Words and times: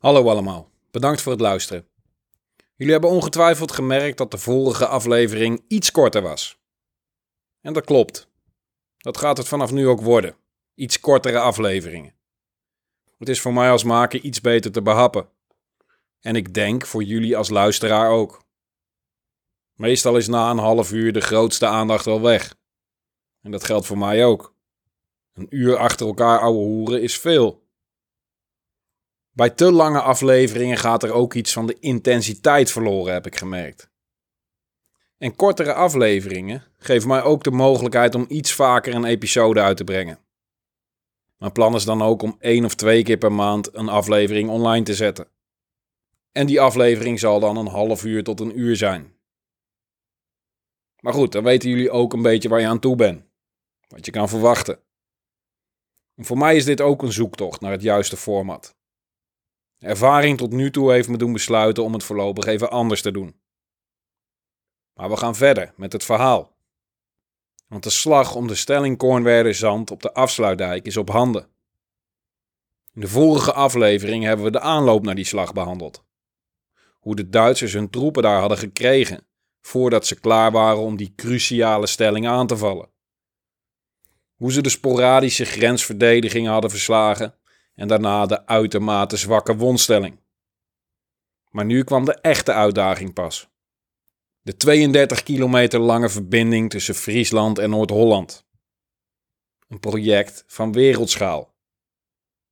Hallo 0.00 0.28
allemaal, 0.28 0.70
bedankt 0.90 1.20
voor 1.20 1.32
het 1.32 1.40
luisteren. 1.40 1.88
Jullie 2.74 2.92
hebben 2.92 3.10
ongetwijfeld 3.10 3.72
gemerkt 3.72 4.18
dat 4.18 4.30
de 4.30 4.38
vorige 4.38 4.86
aflevering 4.86 5.64
iets 5.68 5.90
korter 5.90 6.22
was. 6.22 6.58
En 7.60 7.72
dat 7.72 7.84
klopt. 7.84 8.28
Dat 8.96 9.16
gaat 9.16 9.36
het 9.36 9.48
vanaf 9.48 9.72
nu 9.72 9.86
ook 9.86 10.00
worden. 10.00 10.36
Iets 10.74 11.00
kortere 11.00 11.38
afleveringen. 11.38 12.14
Het 13.18 13.28
is 13.28 13.40
voor 13.40 13.52
mij 13.52 13.70
als 13.70 13.84
maker 13.84 14.20
iets 14.20 14.40
beter 14.40 14.72
te 14.72 14.82
behappen. 14.82 15.28
En 16.20 16.36
ik 16.36 16.54
denk 16.54 16.86
voor 16.86 17.02
jullie 17.02 17.36
als 17.36 17.48
luisteraar 17.48 18.10
ook. 18.10 18.44
Meestal 19.74 20.16
is 20.16 20.28
na 20.28 20.50
een 20.50 20.58
half 20.58 20.92
uur 20.92 21.12
de 21.12 21.20
grootste 21.20 21.66
aandacht 21.66 22.04
wel 22.04 22.20
weg. 22.20 22.56
En 23.42 23.50
dat 23.50 23.64
geldt 23.64 23.86
voor 23.86 23.98
mij 23.98 24.24
ook. 24.24 24.54
Een 25.32 25.46
uur 25.50 25.76
achter 25.76 26.06
elkaar 26.06 26.40
ouwe 26.40 26.64
hoeren 26.64 27.02
is 27.02 27.18
veel. 27.18 27.68
Bij 29.40 29.50
te 29.50 29.72
lange 29.72 30.00
afleveringen 30.00 30.76
gaat 30.76 31.02
er 31.02 31.12
ook 31.12 31.34
iets 31.34 31.52
van 31.52 31.66
de 31.66 31.76
intensiteit 31.78 32.70
verloren, 32.70 33.12
heb 33.12 33.26
ik 33.26 33.36
gemerkt. 33.36 33.90
En 35.18 35.36
kortere 35.36 35.74
afleveringen 35.74 36.64
geven 36.78 37.08
mij 37.08 37.22
ook 37.22 37.44
de 37.44 37.50
mogelijkheid 37.50 38.14
om 38.14 38.24
iets 38.28 38.52
vaker 38.52 38.94
een 38.94 39.04
episode 39.04 39.60
uit 39.60 39.76
te 39.76 39.84
brengen. 39.84 40.18
Mijn 41.36 41.52
plan 41.52 41.74
is 41.74 41.84
dan 41.84 42.02
ook 42.02 42.22
om 42.22 42.36
één 42.38 42.64
of 42.64 42.74
twee 42.74 43.02
keer 43.02 43.16
per 43.16 43.32
maand 43.32 43.74
een 43.74 43.88
aflevering 43.88 44.48
online 44.48 44.84
te 44.84 44.94
zetten. 44.94 45.28
En 46.32 46.46
die 46.46 46.60
aflevering 46.60 47.18
zal 47.18 47.40
dan 47.40 47.56
een 47.56 47.66
half 47.66 48.04
uur 48.04 48.24
tot 48.24 48.40
een 48.40 48.58
uur 48.58 48.76
zijn. 48.76 49.14
Maar 51.00 51.14
goed, 51.14 51.32
dan 51.32 51.44
weten 51.44 51.70
jullie 51.70 51.90
ook 51.90 52.12
een 52.12 52.22
beetje 52.22 52.48
waar 52.48 52.60
je 52.60 52.66
aan 52.66 52.80
toe 52.80 52.96
bent. 52.96 53.24
Wat 53.88 54.06
je 54.06 54.12
kan 54.12 54.28
verwachten. 54.28 54.78
En 56.14 56.24
voor 56.24 56.38
mij 56.38 56.56
is 56.56 56.64
dit 56.64 56.80
ook 56.80 57.02
een 57.02 57.12
zoektocht 57.12 57.60
naar 57.60 57.72
het 57.72 57.82
juiste 57.82 58.16
format. 58.16 58.78
Ervaring 59.80 60.38
tot 60.38 60.52
nu 60.52 60.70
toe 60.70 60.92
heeft 60.92 61.08
me 61.08 61.16
doen 61.16 61.32
besluiten 61.32 61.84
om 61.84 61.92
het 61.92 62.04
voorlopig 62.04 62.44
even 62.44 62.70
anders 62.70 63.02
te 63.02 63.10
doen. 63.10 63.40
Maar 64.94 65.10
we 65.10 65.16
gaan 65.16 65.36
verder 65.36 65.72
met 65.76 65.92
het 65.92 66.04
verhaal. 66.04 66.56
Want 67.68 67.82
de 67.82 67.90
slag 67.90 68.34
om 68.34 68.46
de 68.46 68.54
stelling 68.54 68.96
Kornwerder 68.96 69.54
Zand 69.54 69.90
op 69.90 70.02
de 70.02 70.12
afsluitdijk 70.12 70.86
is 70.86 70.96
op 70.96 71.10
handen. 71.10 71.48
In 72.92 73.00
de 73.00 73.08
vorige 73.08 73.52
aflevering 73.52 74.24
hebben 74.24 74.44
we 74.44 74.50
de 74.50 74.60
aanloop 74.60 75.02
naar 75.04 75.14
die 75.14 75.24
slag 75.24 75.52
behandeld. 75.52 76.04
Hoe 76.98 77.16
de 77.16 77.28
Duitsers 77.28 77.72
hun 77.72 77.90
troepen 77.90 78.22
daar 78.22 78.40
hadden 78.40 78.58
gekregen 78.58 79.26
voordat 79.60 80.06
ze 80.06 80.20
klaar 80.20 80.52
waren 80.52 80.82
om 80.82 80.96
die 80.96 81.12
cruciale 81.16 81.86
stelling 81.86 82.26
aan 82.26 82.46
te 82.46 82.56
vallen. 82.56 82.90
Hoe 84.34 84.52
ze 84.52 84.62
de 84.62 84.68
sporadische 84.68 85.44
grensverdediging 85.44 86.46
hadden 86.46 86.70
verslagen 86.70 87.39
en 87.80 87.88
daarna 87.88 88.26
de 88.26 88.46
uitermate 88.46 89.16
zwakke 89.16 89.56
wondstelling. 89.56 90.20
Maar 91.50 91.64
nu 91.64 91.84
kwam 91.84 92.04
de 92.04 92.20
echte 92.20 92.52
uitdaging 92.52 93.12
pas. 93.12 93.48
De 94.40 94.56
32 94.56 95.22
kilometer 95.22 95.80
lange 95.80 96.08
verbinding 96.08 96.70
tussen 96.70 96.94
Friesland 96.94 97.58
en 97.58 97.70
Noord-Holland. 97.70 98.46
Een 99.68 99.80
project 99.80 100.44
van 100.46 100.72
wereldschaal. 100.72 101.54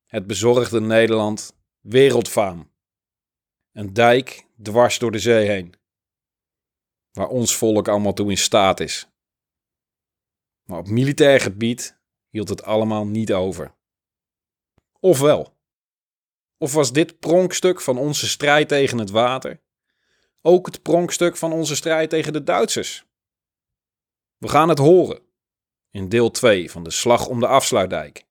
Het 0.07 0.27
bezorgde 0.27 0.81
Nederland 0.81 1.57
wereldfaam. 1.81 2.73
Een 3.73 3.93
dijk 3.93 4.47
dwars 4.63 4.99
door 4.99 5.11
de 5.11 5.19
zee 5.19 5.49
heen. 5.49 5.75
Waar 7.11 7.29
ons 7.29 7.57
volk 7.57 7.89
allemaal 7.89 8.13
toe 8.13 8.31
in 8.31 8.39
staat 8.39 8.81
is. 8.81 9.09
Maar 10.65 10.79
op 10.79 10.89
militair 10.89 11.41
gebied 11.41 12.01
hield 12.29 12.49
het 12.49 12.63
allemaal 12.63 13.07
niet 13.07 13.33
over. 13.33 13.77
Of 15.01 15.21
wel? 15.21 15.57
Of 16.59 16.73
was 16.73 16.93
dit 16.93 17.19
pronkstuk 17.19 17.81
van 17.81 17.99
onze 17.99 18.29
strijd 18.29 18.69
tegen 18.69 18.99
het 18.99 19.11
water 19.11 19.61
ook 20.43 20.67
het 20.67 20.83
pronkstuk 20.83 21.37
van 21.37 21.53
onze 21.53 21.77
strijd 21.77 22.11
tegen 22.11 22.33
de 22.33 22.43
Duitsers? 22.43 23.07
We 24.37 24.49
gaan 24.49 24.69
het 24.69 24.79
horen 24.79 25.21
in 25.91 26.09
deel 26.09 26.31
2 26.31 26.71
van 26.71 26.83
de 26.85 26.91
Slag 26.91 27.27
om 27.27 27.41
de 27.41 27.47
Afsluitdijk 27.47 28.27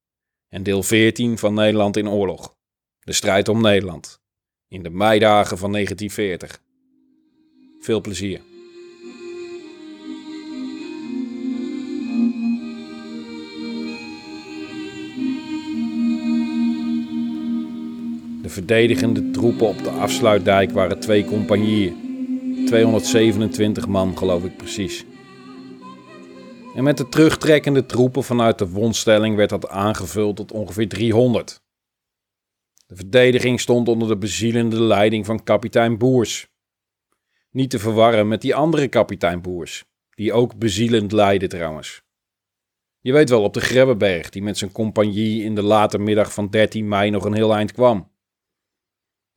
en 0.50 0.64
deel 0.64 0.84
14 0.84 1.38
van 1.38 1.54
Nederland 1.54 1.98
in 1.98 2.10
oorlog. 2.10 2.56
De 3.00 3.14
strijd 3.14 3.48
om 3.48 3.62
Nederland 3.62 4.22
in 4.68 4.84
de 4.84 4.90
meidagen 4.90 5.58
van 5.58 5.72
1940. 5.72 6.62
Veel 7.80 8.02
plezier. 8.02 8.57
De 18.48 18.54
verdedigende 18.54 19.32
troepen 19.32 19.68
op 19.68 19.84
de 19.84 19.90
afsluitdijk 19.90 20.72
waren 20.72 21.00
twee 21.00 21.26
compagnieën. 21.26 21.96
227 22.66 23.88
man, 23.88 24.18
geloof 24.18 24.44
ik 24.44 24.58
precies. 24.58 25.06
En 26.76 26.84
met 26.84 26.98
de 26.98 27.10
terugtrekkende 27.10 27.86
troepen 27.86 28.24
vanuit 28.24 28.58
de 28.58 28.70
wondstelling 28.70 29.36
werd 29.36 29.50
dat 29.50 29.70
aangevuld 29.70 30.36
tot 30.36 30.52
ongeveer 30.52 30.88
300. 30.88 31.62
De 32.86 32.96
verdediging 32.96 33.60
stond 33.60 33.88
onder 33.88 34.08
de 34.08 34.18
bezielende 34.18 34.82
leiding 34.82 35.26
van 35.26 35.44
kapitein 35.44 35.98
Boers. 35.98 36.48
Niet 37.52 37.70
te 37.70 37.80
verwarren 37.80 38.28
met 38.28 38.42
die 38.42 38.56
andere 38.56 38.88
kapitein 38.88 39.42
Boers, 39.42 39.86
die 40.10 40.34
ook 40.34 40.58
bezielend 40.58 41.12
leidde 41.12 41.48
trouwens. 41.48 42.02
Je 43.00 43.12
weet 43.12 43.30
wel, 43.30 43.44
op 43.44 43.54
de 43.54 43.62
Grebbeberg, 43.62 44.30
die 44.30 44.44
met 44.44 44.58
zijn 44.58 44.72
compagnie 44.72 45.44
in 45.44 45.56
de 45.56 45.64
late 45.64 46.00
middag 46.00 46.34
van 46.34 46.50
13 46.50 46.88
mei 46.88 47.10
nog 47.10 47.26
een 47.26 47.34
heel 47.34 47.56
eind 47.56 47.72
kwam. 47.72 48.16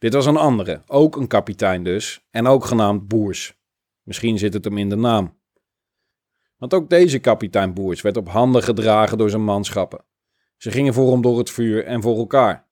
Dit 0.00 0.14
was 0.14 0.26
een 0.26 0.36
andere, 0.36 0.82
ook 0.86 1.16
een 1.16 1.26
kapitein 1.26 1.84
dus, 1.84 2.26
en 2.30 2.46
ook 2.46 2.64
genaamd 2.64 3.08
Boers. 3.08 3.58
Misschien 4.02 4.38
zit 4.38 4.54
het 4.54 4.64
hem 4.64 4.78
in 4.78 4.88
de 4.88 4.96
naam. 4.96 5.38
Want 6.56 6.74
ook 6.74 6.90
deze 6.90 7.18
kapitein 7.18 7.74
Boers 7.74 8.00
werd 8.00 8.16
op 8.16 8.28
handen 8.28 8.62
gedragen 8.62 9.18
door 9.18 9.30
zijn 9.30 9.44
manschappen. 9.44 10.04
Ze 10.56 10.70
gingen 10.70 10.94
voor 10.94 11.12
hem 11.12 11.22
door 11.22 11.38
het 11.38 11.50
vuur 11.50 11.84
en 11.84 12.02
voor 12.02 12.16
elkaar. 12.16 12.68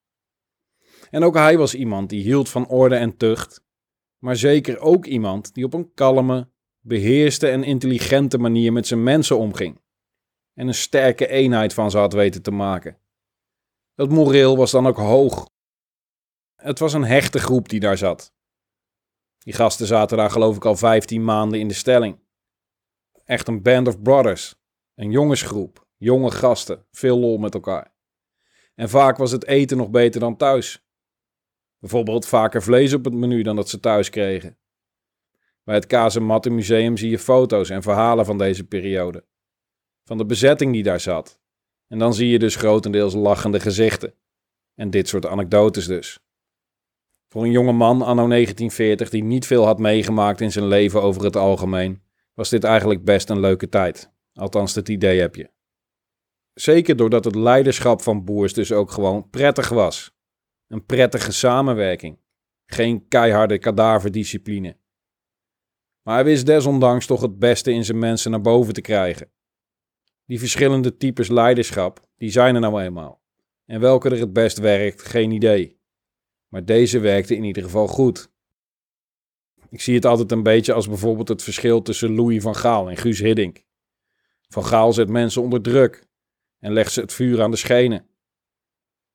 En 1.11 1.23
ook 1.23 1.35
hij 1.35 1.59
was 1.59 1.75
iemand 1.75 2.09
die 2.11 2.23
hield 2.23 2.49
van 2.49 2.69
orde 2.69 2.97
en 2.97 3.17
tucht, 3.17 3.65
maar 4.19 4.37
zeker 4.37 4.79
ook 4.79 5.07
iemand 5.07 5.55
die 5.55 5.65
op 5.65 5.75
een 5.75 5.95
kalme, 5.95 6.51
beheerste 6.81 7.49
en 7.49 7.65
intelligente 7.65 8.39
manier 8.39 8.73
met 8.73 8.87
zijn 8.87 9.03
mensen 9.03 9.39
omging. 9.39 9.81
En 10.55 10.67
een 10.67 10.75
sterke 10.75 11.27
eenheid 11.27 11.75
van 11.75 11.91
ze 11.91 11.99
had 11.99 12.13
weten 12.13 12.43
te 12.43 12.51
maken. 12.51 12.99
Dat 13.95 14.11
moreel 14.11 14.57
was 14.57 14.71
dan 14.71 14.87
ook 14.87 14.97
hoog 14.97 15.49
het 16.63 16.79
was 16.79 16.93
een 16.93 17.05
hechte 17.05 17.39
groep 17.39 17.69
die 17.69 17.81
daar 17.81 17.99
zat. 17.99 18.35
Die 19.39 19.53
gasten 19.53 19.87
zaten 19.87 20.17
daar 20.17 20.31
geloof 20.31 20.57
ik 20.57 20.65
al 20.65 20.77
15 20.77 21.25
maanden 21.25 21.61
in 21.61 21.69
de 21.69 21.75
stelling. 21.75 22.19
Echt 23.25 23.49
een 23.49 23.63
band 23.63 23.89
of 23.89 24.03
brothers. 24.03 24.55
Een 24.95 25.11
jongensgroep, 25.11 25.87
jonge 25.97 26.31
gasten, 26.31 26.87
veel 26.91 27.19
lol 27.19 27.39
met 27.39 27.55
elkaar. 27.55 27.95
En 28.75 28.89
vaak 28.89 29.17
was 29.17 29.31
het 29.31 29.47
eten 29.47 29.77
nog 29.77 29.91
beter 29.91 30.21
dan 30.21 30.37
thuis. 30.37 30.87
Bijvoorbeeld 31.79 32.27
vaker 32.27 32.63
vlees 32.63 32.93
op 32.93 33.05
het 33.05 33.15
menu 33.15 33.43
dan 33.43 33.57
dat 33.57 33.69
ze 33.69 33.81
thuis 33.81 34.11
kregen. 34.11 34.59
Bij 35.65 35.75
het 35.75 35.87
Kazematten 35.87 36.55
Museum 36.55 36.97
zie 36.97 37.11
je 37.11 37.19
foto's 37.19 37.71
en 37.71 37.83
verhalen 37.83 38.25
van 38.25 38.39
deze 38.39 38.67
periode. 38.67 39.25
Van 40.05 40.19
de 40.19 40.27
bezetting 40.27 40.73
die 40.73 40.83
daar 40.83 41.01
zat. 41.01 41.41
En 41.87 41.99
dan 41.99 42.15
zie 42.15 42.29
je 42.29 42.39
dus 42.39 42.57
grotendeels 42.57 43.15
lachende 43.15 43.61
gezichten. 43.61 44.15
En 44.75 44.91
dit 44.91 45.09
soort 45.09 45.27
anekdotes 45.27 45.87
dus. 45.87 46.28
Voor 47.29 47.43
een 47.45 47.51
jonge 47.51 47.73
man 47.73 48.03
anno 48.03 48.29
1940 48.29 49.11
die 49.11 49.25
niet 49.25 49.47
veel 49.47 49.65
had 49.65 49.79
meegemaakt 49.79 50.41
in 50.41 50.53
zijn 50.53 50.67
leven 50.67 51.03
over 51.03 51.25
het 51.25 51.37
algemeen, 51.37 52.03
was 52.35 52.49
dit 52.49 52.65
eigenlijk 52.65 53.05
best 53.05 53.31
een 53.31 53.41
leuke 53.41 53.69
tijd. 53.69 54.13
Althans, 54.33 54.75
dat 54.75 54.89
idee 54.89 55.21
heb 55.21 55.35
je. 55.35 55.51
Zeker 56.55 56.97
doordat 56.97 57.25
het 57.25 57.35
leiderschap 57.35 58.03
van 58.03 58.25
Boers 58.25 58.53
dus 58.53 58.73
ook 58.73 58.91
gewoon 58.91 59.31
prettig 59.31 59.69
was. 59.69 60.17
Een 60.69 60.85
prettige 60.85 61.33
samenwerking. 61.33 62.19
Geen 62.67 63.09
keiharde 63.09 63.59
kadaverdiscipline. 63.59 64.77
Maar 66.03 66.15
hij 66.15 66.25
wist 66.25 66.47
desondanks 66.47 67.07
toch 67.07 67.21
het 67.21 67.39
beste 67.39 67.73
in 67.73 67.85
zijn 67.85 67.99
mensen 67.99 68.31
naar 68.31 68.41
boven 68.41 68.75
te 68.75 68.81
krijgen. 68.81 69.31
Die 70.25 70.39
verschillende 70.39 70.97
types 70.97 71.29
leiderschap, 71.29 72.01
die 72.17 72.31
zijn 72.31 72.55
er 72.55 72.61
nou 72.61 72.83
eenmaal. 72.83 73.23
En 73.65 73.81
welke 73.81 74.09
er 74.11 74.21
het 74.21 74.33
best 74.33 74.59
werkt, 74.59 75.03
geen 75.03 75.31
idee. 75.31 75.78
Maar 76.49 76.65
deze 76.65 76.99
werkte 76.99 77.37
in 77.37 77.45
ieder 77.45 77.63
geval 77.63 77.87
goed. 77.87 78.31
Ik 79.71 79.81
zie 79.81 79.95
het 79.95 80.05
altijd 80.05 80.33
een 80.33 80.43
beetje 80.43 80.73
als 80.73 80.89
bijvoorbeeld 80.89 81.29
het 81.29 81.43
verschil 81.43 81.83
tussen 81.83 82.15
Louis 82.15 82.43
van 82.43 82.57
Gaal 82.57 82.91
en 82.91 82.97
Guus 82.97 83.19
Hiddink. 83.19 83.65
Van 84.49 84.65
Gaal 84.65 84.93
zet 84.93 85.09
mensen 85.09 85.43
onder 85.43 85.63
druk 85.63 86.07
en 86.59 86.73
legt 86.73 86.93
ze 86.93 87.01
het 87.01 87.13
vuur 87.13 87.43
aan 87.43 87.51
de 87.51 87.57
schenen. 87.57 88.07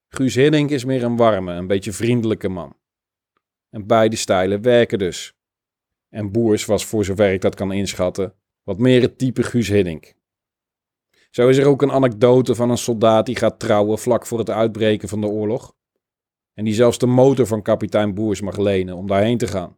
Guus 0.07 0.35
Hiddink 0.35 0.69
is 0.69 0.85
meer 0.85 1.03
een 1.03 1.17
warme, 1.17 1.53
een 1.53 1.67
beetje 1.67 1.91
vriendelijke 1.91 2.49
man. 2.49 2.77
En 3.69 3.87
beide 3.87 4.15
stijlen 4.15 4.61
werken 4.61 4.99
dus. 4.99 5.33
En 6.09 6.31
Boers 6.31 6.65
was 6.65 6.85
voor 6.85 7.05
zover 7.05 7.33
ik 7.33 7.41
dat 7.41 7.55
kan 7.55 7.71
inschatten, 7.71 8.35
wat 8.63 8.77
meer 8.77 9.01
het 9.01 9.17
type 9.17 9.43
Guus 9.43 9.67
Hiddink. 9.67 10.13
Zo 11.29 11.47
is 11.47 11.57
er 11.57 11.65
ook 11.67 11.81
een 11.81 11.91
anekdote 11.91 12.55
van 12.55 12.69
een 12.69 12.77
soldaat 12.77 13.25
die 13.25 13.35
gaat 13.35 13.59
trouwen 13.59 13.99
vlak 13.99 14.25
voor 14.25 14.39
het 14.39 14.49
uitbreken 14.49 15.09
van 15.09 15.21
de 15.21 15.27
oorlog. 15.27 15.75
En 16.53 16.63
die 16.63 16.73
zelfs 16.73 16.97
de 16.97 17.05
motor 17.05 17.47
van 17.47 17.61
kapitein 17.61 18.13
Boers 18.13 18.41
mag 18.41 18.57
lenen 18.57 18.95
om 18.95 19.07
daarheen 19.07 19.37
te 19.37 19.47
gaan. 19.47 19.77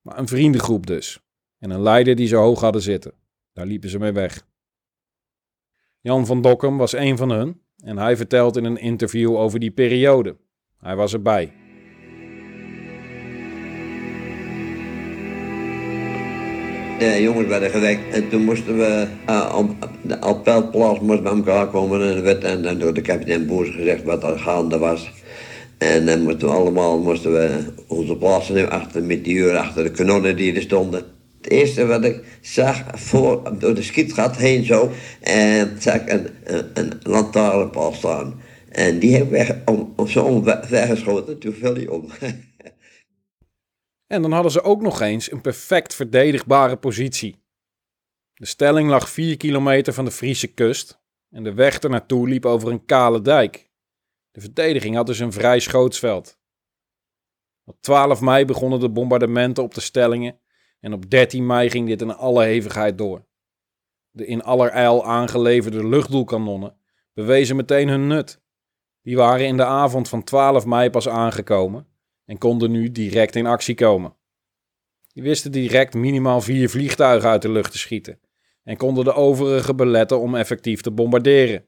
Maar 0.00 0.18
een 0.18 0.28
vriendengroep 0.28 0.86
dus, 0.86 1.20
en 1.58 1.70
een 1.70 1.82
leider 1.82 2.16
die 2.16 2.26
ze 2.26 2.36
hoog 2.36 2.60
hadden 2.60 2.82
zitten. 2.82 3.12
Daar 3.52 3.66
liepen 3.66 3.88
ze 3.88 3.98
mee 3.98 4.12
weg. 4.12 4.46
Jan 6.00 6.26
van 6.26 6.42
Dokkum 6.42 6.76
was 6.76 6.92
een 6.92 7.16
van 7.16 7.30
hun 7.30 7.60
en 7.76 7.98
hij 7.98 8.16
vertelt 8.16 8.56
in 8.56 8.64
een 8.64 8.76
interview 8.76 9.36
over 9.36 9.60
die 9.60 9.70
periode. 9.70 10.36
Hij 10.78 10.96
was 10.96 11.12
erbij. 11.12 11.52
De 16.98 17.22
jongens 17.22 17.46
werden 17.46 17.70
gewekt 17.70 18.14
en 18.14 18.28
toen 18.28 18.44
moesten 18.44 18.76
we 18.76 19.06
uh, 19.28 19.58
op 19.58 19.88
de 20.02 20.20
appelplaats 20.20 21.00
moesten 21.00 21.22
bij 21.22 21.32
elkaar 21.32 21.66
komen 21.66 22.00
en 22.00 22.16
er 22.16 22.22
werd 22.22 22.44
en, 22.44 22.64
en 22.64 22.78
door 22.78 22.94
de 22.94 23.00
kapitein 23.00 23.46
Boers 23.46 23.70
gezegd 23.70 24.02
wat 24.02 24.24
er 24.24 24.38
gaande 24.38 24.78
was. 24.78 25.10
En 25.80 26.06
dan 26.06 26.22
moesten 26.22 26.48
we 26.48 26.54
allemaal 26.54 26.98
moesten 26.98 27.32
we 27.32 27.72
onze 27.86 28.16
plaatsen 28.16 28.54
nemen 28.54 28.70
achter 28.70 29.02
met 29.02 29.24
die 29.24 29.34
uur 29.34 29.56
achter 29.56 29.84
de 29.84 29.90
kanonnen 29.90 30.36
die 30.36 30.54
er 30.54 30.62
stonden. 30.62 31.04
Het 31.36 31.50
eerste 31.50 31.86
wat 31.86 32.04
ik 32.04 32.38
zag 32.40 32.84
voor, 32.94 33.58
door 33.58 33.74
de 33.74 33.82
schietgat 33.82 34.36
heen 34.36 34.64
zo, 34.64 34.90
en 35.20 35.76
zag 35.78 35.94
ik 35.94 36.10
een, 36.12 36.28
een, 36.74 36.92
lantaarnpaal 37.02 37.92
staan. 37.92 38.40
En 38.68 38.98
die 38.98 39.12
heb 39.12 39.22
ik 39.22 39.30
weg, 39.30 39.56
om, 39.64 39.92
om 39.96 40.08
zo 40.08 40.42
weggeschoten, 40.42 41.38
toen 41.38 41.52
viel 41.52 41.92
om. 41.92 42.06
En 44.06 44.22
dan 44.22 44.32
hadden 44.32 44.52
ze 44.52 44.62
ook 44.62 44.82
nog 44.82 45.00
eens 45.00 45.32
een 45.32 45.40
perfect 45.40 45.94
verdedigbare 45.94 46.76
positie. 46.76 47.42
De 48.34 48.46
stelling 48.46 48.88
lag 48.88 49.10
4 49.10 49.36
kilometer 49.36 49.92
van 49.92 50.04
de 50.04 50.10
Friese 50.10 50.46
kust 50.46 51.00
en 51.30 51.44
de 51.44 51.54
weg 51.54 51.78
ernaartoe 51.78 52.28
liep 52.28 52.46
over 52.46 52.70
een 52.70 52.84
kale 52.84 53.20
dijk. 53.20 53.69
De 54.30 54.40
verdediging 54.40 54.94
had 54.96 55.06
dus 55.06 55.18
een 55.18 55.32
vrij 55.32 55.60
schootsveld. 55.60 56.38
Op 57.64 57.76
12 57.80 58.20
mei 58.20 58.44
begonnen 58.44 58.80
de 58.80 58.90
bombardementen 58.90 59.62
op 59.62 59.74
de 59.74 59.80
stellingen 59.80 60.40
en 60.80 60.92
op 60.92 61.10
13 61.10 61.46
mei 61.46 61.70
ging 61.70 61.88
dit 61.88 62.00
in 62.00 62.14
alle 62.14 62.44
hevigheid 62.44 62.98
door. 62.98 63.26
De 64.10 64.26
in 64.26 64.42
allerijl 64.42 65.04
aangeleverde 65.04 65.86
luchtdoelkanonnen 65.86 66.76
bewezen 67.12 67.56
meteen 67.56 67.88
hun 67.88 68.06
nut. 68.06 68.42
Die 69.02 69.16
waren 69.16 69.46
in 69.46 69.56
de 69.56 69.64
avond 69.64 70.08
van 70.08 70.24
12 70.24 70.66
mei 70.66 70.90
pas 70.90 71.08
aangekomen 71.08 71.86
en 72.24 72.38
konden 72.38 72.70
nu 72.70 72.92
direct 72.92 73.36
in 73.36 73.46
actie 73.46 73.74
komen. 73.74 74.16
Die 75.12 75.22
wisten 75.22 75.52
direct 75.52 75.94
minimaal 75.94 76.40
vier 76.40 76.70
vliegtuigen 76.70 77.30
uit 77.30 77.42
de 77.42 77.50
lucht 77.50 77.72
te 77.72 77.78
schieten 77.78 78.20
en 78.64 78.76
konden 78.76 79.04
de 79.04 79.12
overige 79.12 79.74
beletten 79.74 80.20
om 80.20 80.34
effectief 80.34 80.80
te 80.80 80.90
bombarderen. 80.90 81.66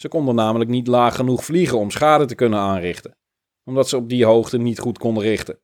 Ze 0.00 0.08
konden 0.08 0.34
namelijk 0.34 0.70
niet 0.70 0.86
laag 0.86 1.16
genoeg 1.16 1.44
vliegen 1.44 1.78
om 1.78 1.90
schade 1.90 2.24
te 2.24 2.34
kunnen 2.34 2.58
aanrichten, 2.58 3.16
omdat 3.64 3.88
ze 3.88 3.96
op 3.96 4.08
die 4.08 4.24
hoogte 4.24 4.58
niet 4.58 4.78
goed 4.78 4.98
konden 4.98 5.22
richten. 5.22 5.60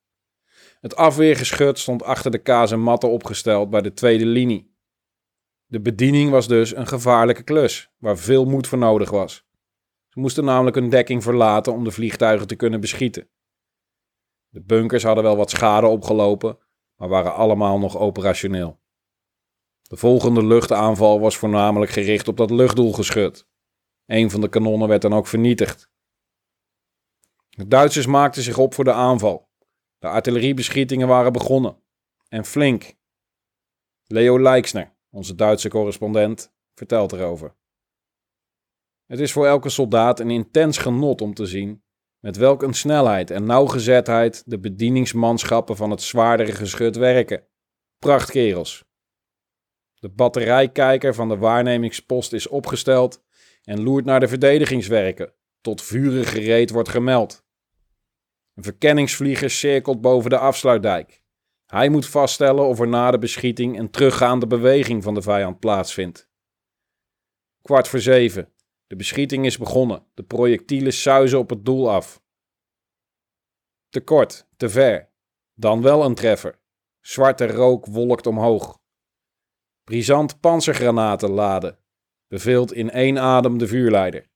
Het 0.81 0.97
afweergeschut 0.97 1.79
stond 1.79 2.03
achter 2.03 2.31
de 2.31 2.39
kazematten 2.39 3.11
opgesteld 3.11 3.71
bij 3.71 3.81
de 3.81 3.93
tweede 3.93 4.27
linie. 4.27 4.75
De 5.67 5.81
bediening 5.81 6.31
was 6.31 6.49
dus 6.49 6.77
een 6.77 6.87
gevaarlijke 6.87 7.43
klus, 7.43 7.91
waar 7.99 8.19
veel 8.19 8.45
moed 8.45 8.67
voor 8.67 8.79
nodig 8.79 9.11
was. 9.11 9.45
Ze 10.09 10.21
moesten 10.21 10.45
namelijk 10.45 10.77
hun 10.77 10.89
dekking 10.89 11.23
verlaten 11.23 11.73
om 11.73 11.85
de 11.85 11.91
vliegtuigen 11.91 12.47
te 12.47 12.57
kunnen 12.57 12.81
beschieten. 12.81 13.29
De 14.49 14.63
bunkers 14.63 15.03
hadden 15.03 15.25
wel 15.25 15.37
wat 15.37 15.51
schade 15.51 15.87
opgelopen, 15.87 16.59
maar 16.97 17.09
waren 17.09 17.35
allemaal 17.35 17.79
nog 17.79 17.99
operationeel. 17.99 18.81
De 19.83 19.97
volgende 19.97 20.45
luchtaanval 20.45 21.21
was 21.21 21.37
voornamelijk 21.37 21.91
gericht 21.91 22.29
op 22.29 22.37
dat 22.37 22.51
luchtdoelgeschut. 22.51 23.47
Een 24.07 24.31
van 24.31 24.41
de 24.41 24.49
kanonnen 24.49 24.89
werd 24.89 25.03
dan 25.03 25.13
ook 25.13 25.27
vernietigd. 25.27 25.91
De 27.49 27.69
Duitsers 27.69 28.07
maakten 28.07 28.43
zich 28.43 28.59
op 28.59 28.75
voor 28.75 28.85
de 28.85 28.93
aanval. 28.93 29.49
De 29.99 30.09
artilleriebeschietingen 30.09 31.09
waren 31.09 31.33
begonnen. 31.33 31.83
En 32.29 32.45
flink. 32.45 32.95
Leo 34.07 34.41
Leixner, 34.41 34.97
onze 35.11 35.35
Duitse 35.35 35.69
correspondent, 35.69 36.55
vertelt 36.75 37.13
erover. 37.13 37.57
Het 39.07 39.21
is 39.21 39.33
voor 39.33 39.47
elke 39.47 39.69
soldaat 39.69 40.21
een 40.21 40.31
intens 40.31 40.79
genot 40.79 41.21
om 41.21 41.35
te 41.35 41.47
zien 41.47 41.85
met 42.19 42.37
welk 42.37 42.63
een 42.63 42.75
snelheid 42.75 43.31
en 43.31 43.45
nauwgezetheid 43.45 44.43
de 44.47 44.59
bedieningsmanschappen 44.59 45.77
van 45.77 45.91
het 45.91 46.03
zwaardere 46.03 46.53
geschut 46.53 46.97
werken. 46.97 47.47
Prachtkerels. 47.99 48.85
De 49.95 50.09
batterijkijker 50.09 51.15
van 51.15 51.29
de 51.29 51.37
waarnemingspost 51.37 52.33
is 52.33 52.49
opgesteld 52.49 53.24
en 53.65 53.83
loert 53.83 54.05
naar 54.05 54.21
de 54.21 54.29
verdedigingswerken, 54.29 55.35
tot 55.61 55.83
vurig 55.83 56.31
gereed 56.31 56.71
wordt 56.71 56.89
gemeld. 56.89 57.45
Een 58.55 58.63
verkenningsvlieger 58.63 59.51
cirkelt 59.51 60.01
boven 60.01 60.31
de 60.31 60.39
afsluitdijk. 60.39 61.23
Hij 61.67 61.89
moet 61.89 62.07
vaststellen 62.07 62.65
of 62.65 62.81
er 62.81 62.89
na 62.89 63.11
de 63.11 63.19
beschieting 63.19 63.79
een 63.79 63.91
teruggaande 63.91 64.47
beweging 64.47 65.03
van 65.03 65.15
de 65.15 65.23
vijand 65.23 65.59
plaatsvindt. 65.59 66.31
Kwart 67.63 67.89
voor 67.89 68.01
zeven. 68.01 68.53
De 68.87 68.97
beschieting 68.97 69.47
is 69.47 69.59
begonnen. 69.59 70.07
De 70.15 70.23
projectielen 70.23 70.93
suizen 70.93 71.39
op 71.39 71.51
het 71.51 71.65
doel 71.65 71.91
af. 71.91 72.23
Te 73.89 74.01
kort, 74.01 74.49
te 74.57 74.69
ver. 74.69 75.13
Dan 75.55 75.83
wel 75.83 76.05
een 76.05 76.15
treffer. 76.15 76.61
Zwarte 77.01 77.47
rook 77.47 77.87
wolkt 77.87 78.27
omhoog. 78.27 78.81
Brisant 79.85 80.41
panzergranaten 80.41 81.31
laden. 81.31 81.79
Beveelt 82.35 82.73
in 82.73 82.91
één 82.91 83.19
adem 83.19 83.59
de 83.59 83.67
vuurleider. 83.67 84.27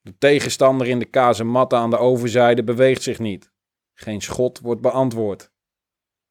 De 0.00 0.18
tegenstander 0.18 0.86
in 0.86 0.98
de 0.98 1.04
kazematte 1.04 1.76
aan 1.76 1.90
de 1.90 1.98
overzijde 1.98 2.64
beweegt 2.64 3.02
zich 3.02 3.18
niet. 3.18 3.52
Geen 3.94 4.20
schot 4.20 4.60
wordt 4.60 4.80
beantwoord. 4.80 5.52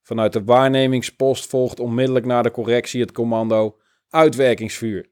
Vanuit 0.02 0.34
de 0.34 0.44
waarnemingspost 0.44 1.48
volgt 1.48 1.80
onmiddellijk 1.80 2.26
na 2.26 2.42
de 2.42 2.52
correctie 2.52 3.02
het 3.02 3.12
commando 3.12 3.80
uitwerkingsvuur. 4.10 5.10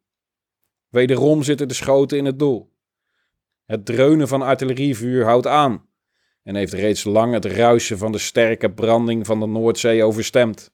Wederom 0.87 1.43
zitten 1.43 1.67
de 1.67 1.73
schoten 1.73 2.17
in 2.17 2.25
het 2.25 2.39
doel. 2.39 2.73
Het 3.65 3.85
dreunen 3.85 4.27
van 4.27 4.41
artillerievuur 4.41 5.25
houdt 5.25 5.47
aan 5.47 5.89
en 6.43 6.55
heeft 6.55 6.73
reeds 6.73 7.03
lang 7.03 7.33
het 7.33 7.45
ruisen 7.45 7.97
van 7.97 8.11
de 8.11 8.17
sterke 8.17 8.73
branding 8.73 9.25
van 9.25 9.39
de 9.39 9.47
Noordzee 9.47 10.03
overstemd. 10.03 10.73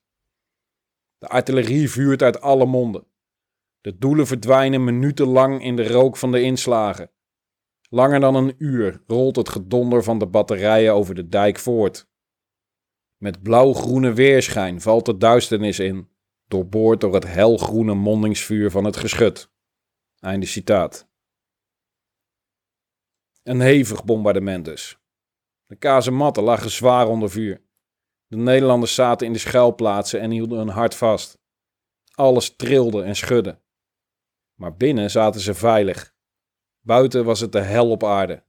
De 1.18 1.28
artillerie 1.28 1.90
vuurt 1.90 2.22
uit 2.22 2.40
alle 2.40 2.66
monden. 2.66 3.10
De 3.82 3.98
doelen 3.98 4.26
verdwijnen 4.26 4.84
minutenlang 4.84 5.62
in 5.62 5.76
de 5.76 5.88
rook 5.88 6.16
van 6.16 6.32
de 6.32 6.42
inslagen. 6.42 7.10
Langer 7.88 8.20
dan 8.20 8.34
een 8.34 8.54
uur 8.58 9.02
rolt 9.06 9.36
het 9.36 9.48
gedonder 9.48 10.02
van 10.02 10.18
de 10.18 10.26
batterijen 10.26 10.94
over 10.94 11.14
de 11.14 11.28
dijk 11.28 11.58
voort. 11.58 12.10
Met 13.16 13.42
blauw-groene 13.42 14.12
weerschijn 14.12 14.80
valt 14.80 15.06
de 15.06 15.16
duisternis 15.16 15.78
in, 15.78 16.08
doorboord 16.46 17.00
door 17.00 17.14
het 17.14 17.26
helgroene 17.26 17.94
mondingsvuur 17.94 18.70
van 18.70 18.84
het 18.84 18.96
geschut. 18.96 19.50
Einde 20.18 20.46
citaat. 20.46 21.08
Een 23.42 23.60
hevig 23.60 24.04
bombardement 24.04 24.64
dus. 24.64 24.98
De 25.66 25.76
kazematten 25.76 26.42
lagen 26.42 26.70
zwaar 26.70 27.08
onder 27.08 27.30
vuur. 27.30 27.62
De 28.26 28.36
Nederlanders 28.36 28.94
zaten 28.94 29.26
in 29.26 29.32
de 29.32 29.38
schuilplaatsen 29.38 30.20
en 30.20 30.30
hielden 30.30 30.58
hun 30.58 30.68
hart 30.68 30.94
vast. 30.94 31.38
Alles 32.14 32.56
trilde 32.56 33.02
en 33.02 33.16
schudde. 33.16 33.61
Maar 34.62 34.76
binnen 34.76 35.10
zaten 35.10 35.40
ze 35.40 35.54
veilig. 35.54 36.14
Buiten 36.80 37.24
was 37.24 37.40
het 37.40 37.52
de 37.52 37.60
hel 37.60 37.90
op 37.90 38.04
aarde. 38.04 38.44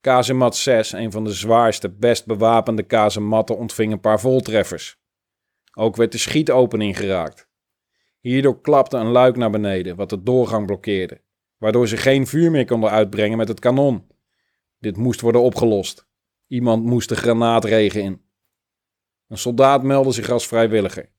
Kazemat 0.00 0.56
6, 0.56 0.92
een 0.92 1.12
van 1.12 1.24
de 1.24 1.32
zwaarste, 1.32 1.90
best 1.90 2.26
bewapende 2.26 2.82
kazematten, 2.82 3.56
ontving 3.56 3.92
een 3.92 4.00
paar 4.00 4.20
voltreffers. 4.20 5.00
Ook 5.74 5.96
werd 5.96 6.12
de 6.12 6.18
schietopening 6.18 6.96
geraakt. 6.96 7.48
Hierdoor 8.20 8.60
klapte 8.60 8.96
een 8.96 9.10
luik 9.10 9.36
naar 9.36 9.50
beneden, 9.50 9.96
wat 9.96 10.10
de 10.10 10.22
doorgang 10.22 10.66
blokkeerde, 10.66 11.22
waardoor 11.56 11.88
ze 11.88 11.96
geen 11.96 12.26
vuur 12.26 12.50
meer 12.50 12.66
konden 12.66 12.90
uitbrengen 12.90 13.38
met 13.38 13.48
het 13.48 13.60
kanon. 13.60 14.06
Dit 14.78 14.96
moest 14.96 15.20
worden 15.20 15.42
opgelost. 15.42 16.08
Iemand 16.46 16.84
moest 16.84 17.08
de 17.08 17.16
granaatregen 17.16 18.02
in. 18.02 18.22
Een 19.28 19.38
soldaat 19.38 19.82
meldde 19.82 20.12
zich 20.12 20.30
als 20.30 20.46
vrijwilliger. 20.46 21.12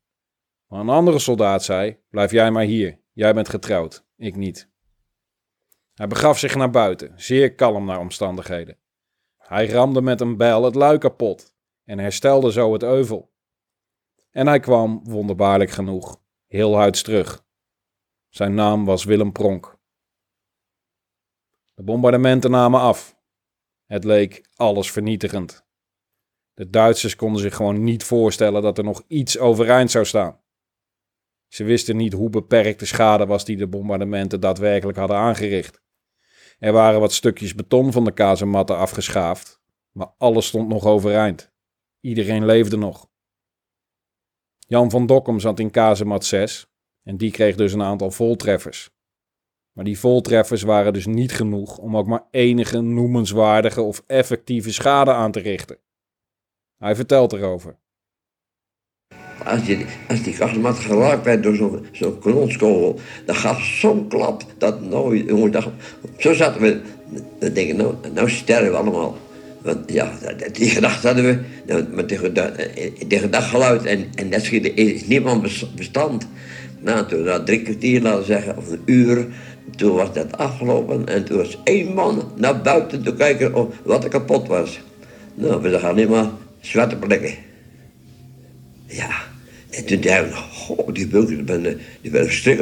Maar 0.68 0.80
een 0.80 0.90
andere 0.90 1.20
soldaat 1.20 1.64
zei: 1.64 2.00
Blijf 2.10 2.32
jij 2.32 2.52
maar 2.52 2.64
hier, 2.64 3.06
jij 3.18 3.34
bent 3.34 3.50
getrouwd, 3.50 4.06
ik 4.16 4.36
niet. 4.36 4.70
Hij 5.94 6.08
begaf 6.08 6.40
zich 6.40 6.56
naar 6.56 6.70
buiten, 6.70 7.14
zeer 7.16 7.56
kalm 7.56 7.86
naar 7.86 8.00
omstandigheden. 8.00 8.80
Hij 9.38 9.68
ramde 9.68 10.02
met 10.02 10.22
een 10.22 10.38
bijl 10.38 10.64
het 10.64 10.76
luik 10.76 11.00
kapot 11.00 11.56
en 11.84 12.00
herstelde 12.00 12.52
zo 12.52 12.74
het 12.74 12.84
euvel. 12.84 13.34
En 14.32 14.48
hij 14.48 14.60
kwam, 14.60 15.02
wonderbaarlijk 15.04 15.70
genoeg, 15.70 16.22
heel 16.46 16.76
huids 16.76 17.02
terug. 17.02 17.46
Zijn 18.30 18.54
naam 18.54 18.86
was 18.86 19.04
Willem 19.04 19.32
Pronk. 19.32 19.78
De 21.74 21.84
bombardementen 21.84 22.52
namen 22.52 22.80
af. 22.80 23.20
Het 23.86 24.04
leek 24.04 24.50
alles 24.56 24.92
vernietigend. 24.92 25.66
De 26.54 26.70
Duitsers 26.70 27.16
konden 27.16 27.42
zich 27.42 27.56
gewoon 27.56 27.84
niet 27.84 28.04
voorstellen 28.04 28.62
dat 28.62 28.78
er 28.78 28.84
nog 28.84 29.04
iets 29.08 29.38
overeind 29.38 29.92
zou 29.92 30.06
staan. 30.06 30.42
Ze 31.48 31.64
wisten 31.64 31.96
niet 31.96 32.14
hoe 32.14 32.30
beperkt 32.30 32.80
de 32.80 32.86
schade 32.86 33.26
was 33.26 33.46
die 33.46 33.58
de 33.58 33.68
bombardementen 33.68 34.40
daadwerkelijk 34.40 34.98
hadden 34.98 35.18
aangericht. 35.18 35.82
Er 36.60 36.72
waren 36.74 37.00
wat 37.00 37.14
stukjes 37.14 37.56
beton 37.56 37.92
van 37.92 38.04
de 38.04 38.12
kazematten 38.12 38.78
afgeschaafd, 38.78 39.62
maar 39.92 40.14
alles 40.18 40.48
stond 40.48 40.68
nog 40.68 40.86
overeind. 40.86 41.52
Iedereen 42.00 42.46
leefde 42.46 42.78
nog. 42.78 43.10
Jan 44.60 44.90
van 44.90 45.06
Dokkum 45.06 45.40
zat 45.40 45.60
in 45.60 45.72
kazemat 45.72 46.26
6 46.26 46.68
en 47.04 47.18
die 47.18 47.32
kreeg 47.32 47.56
dus 47.56 47.74
een 47.74 47.82
aantal 47.82 48.12
voltreffers. 48.12 48.90
Maar 49.72 49.86
die 49.86 50.00
voltreffers 50.00 50.62
waren 50.62 50.94
dus 50.94 51.06
niet 51.06 51.32
genoeg 51.32 51.78
om 51.78 51.98
ook 51.98 52.08
maar 52.08 52.28
enige 52.32 52.82
noemenswaardige 52.82 53.82
of 53.82 54.04
effectieve 54.08 54.74
schade 54.74 55.12
aan 55.12 55.32
te 55.32 55.40
richten. 55.40 55.80
Hij 56.78 56.96
vertelt 56.96 57.34
erover. 57.34 57.80
Als, 59.48 59.66
je, 59.66 59.78
als 60.08 60.24
die 60.24 60.34
kastmat 60.34 60.78
geraakt 60.78 61.26
werd 61.26 61.44
door 61.44 61.56
zo'n 61.56 61.86
zo'n 61.92 62.20
kanonskogel, 62.20 63.00
dan 63.26 63.36
gaf 63.36 63.64
zo'n 63.64 64.08
klap 64.08 64.44
dat 64.58 64.82
nou, 64.82 65.26
jongen, 65.26 65.52
dat, 65.52 65.68
zo 66.18 66.34
zaten 66.34 66.62
we. 66.62 66.80
Dan 67.40 67.54
denk 67.54 67.74
nou, 67.74 67.94
nou 68.14 68.30
sterven 68.30 68.72
we 68.72 68.78
allemaal. 68.78 69.18
Want 69.62 69.92
ja, 69.92 70.12
die 70.52 70.70
gedachte 70.70 71.08
hadden 71.08 71.26
we, 71.26 71.40
nou, 71.66 71.86
met 71.92 72.10
die, 72.10 72.20
die 73.08 73.20
gedachtgeluid 73.20 73.86
en, 73.86 74.06
en 74.16 74.30
dat 74.30 74.52
is 74.76 75.06
niemand 75.06 75.66
bestand. 75.76 76.28
Nou, 76.80 77.08
toen 77.08 77.24
na 77.24 77.44
drie 77.44 77.62
kwartier, 77.62 78.02
laten 78.02 78.26
zeggen, 78.26 78.58
of 78.58 78.72
een 78.72 78.82
uur, 78.86 79.28
toen 79.76 79.96
was 79.96 80.14
dat 80.14 80.38
afgelopen 80.38 81.08
en 81.08 81.26
toen 81.26 81.38
was 81.38 81.58
één 81.64 81.94
man 81.94 82.32
naar 82.36 82.62
buiten 82.62 83.04
te 83.04 83.14
kijken 83.14 83.54
of 83.54 83.68
wat 83.84 84.04
er 84.04 84.10
kapot 84.10 84.48
was. 84.48 84.80
Nou, 85.34 85.62
we 85.62 85.70
zagen 85.70 85.90
alleen 85.90 86.10
maar 86.10 86.30
zwarte 86.60 86.96
plekken. 86.96 87.34
Ja, 88.86 89.10
en 89.78 89.86
toen 89.86 90.02
die 90.94 91.08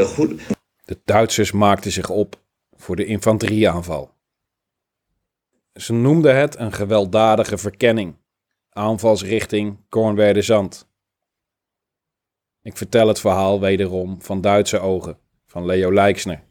goed. 0.05 0.41
De 0.85 1.01
Duitsers 1.05 1.51
maakten 1.51 1.91
zich 1.91 2.09
op 2.09 2.43
voor 2.71 2.95
de 2.95 3.05
infanterieaanval. 3.05 4.13
Ze 5.73 5.93
noemden 5.93 6.35
het 6.35 6.59
een 6.59 6.73
gewelddadige 6.73 7.57
verkenning, 7.57 8.15
aanvalsrichting 8.69 9.85
Kornwerde-Zand. 9.89 10.89
Ik 12.61 12.77
vertel 12.77 13.07
het 13.07 13.19
verhaal 13.19 13.59
wederom 13.59 14.21
van 14.21 14.41
Duitse 14.41 14.79
ogen, 14.79 15.19
van 15.45 15.65
Leo 15.65 15.93
Lijksner. 15.93 16.43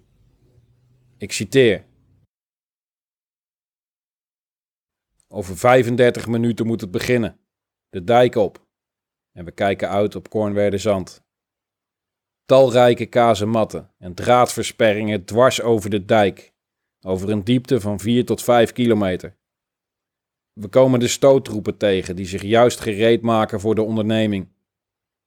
Ik 1.18 1.32
citeer. 1.32 1.84
Over 5.28 5.56
35 5.56 6.26
minuten 6.26 6.66
moet 6.66 6.80
het 6.80 6.90
beginnen. 6.90 7.38
De 7.88 8.04
dijk 8.04 8.34
op. 8.34 8.63
En 9.34 9.44
we 9.44 9.50
kijken 9.50 9.88
uit 9.88 10.14
op 10.14 10.28
Kornwerde 10.28 10.78
Zand. 10.78 11.22
Talrijke 12.44 13.06
kazematten 13.06 13.90
en 13.98 14.14
draadversperringen 14.14 15.24
dwars 15.24 15.62
over 15.62 15.90
de 15.90 16.04
dijk, 16.04 16.52
over 17.00 17.30
een 17.30 17.44
diepte 17.44 17.80
van 17.80 18.00
4 18.00 18.24
tot 18.24 18.42
5 18.42 18.72
kilometer. 18.72 19.36
We 20.52 20.68
komen 20.68 21.00
de 21.00 21.08
stoottroepen 21.08 21.76
tegen 21.76 22.16
die 22.16 22.26
zich 22.26 22.42
juist 22.42 22.80
gereed 22.80 23.22
maken 23.22 23.60
voor 23.60 23.74
de 23.74 23.82
onderneming. 23.82 24.48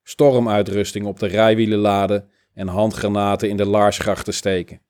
Stormuitrusting 0.04 1.06
op 1.06 1.20
de 1.20 1.28
rijwielen 1.28 1.80
laden 1.80 2.30
en 2.54 2.68
handgranaten 2.68 3.50
in 3.50 3.58
de 3.58 3.66
laarsgrachten 3.66 4.34
steken. 4.34 4.82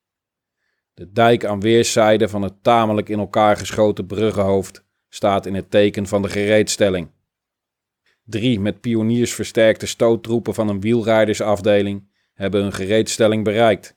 De 0.94 1.12
dijk 1.12 1.46
aan 1.46 1.60
weerszijden 1.60 2.30
van 2.30 2.42
het 2.42 2.64
tamelijk 2.64 3.10
in 3.10 3.20
elkaar 3.20 3.58
geschoten 3.58 4.06
bruggenhoofd 4.06 4.86
staat 5.10 5.46
in 5.46 5.56
het 5.56 5.72
teken 5.72 6.08
van 6.08 6.22
de 6.22 6.30
gereedstelling. 6.30 7.10
Drie 8.30 8.60
met 8.60 8.82
pioniers 8.82 9.34
versterkte 9.34 9.86
stoottroepen 9.86 10.54
van 10.54 10.70
een 10.70 10.82
wielrijdersafdeling 10.82 12.08
hebben 12.34 12.62
hun 12.62 12.74
gereedstelling 12.74 13.44
bereikt. 13.44 13.96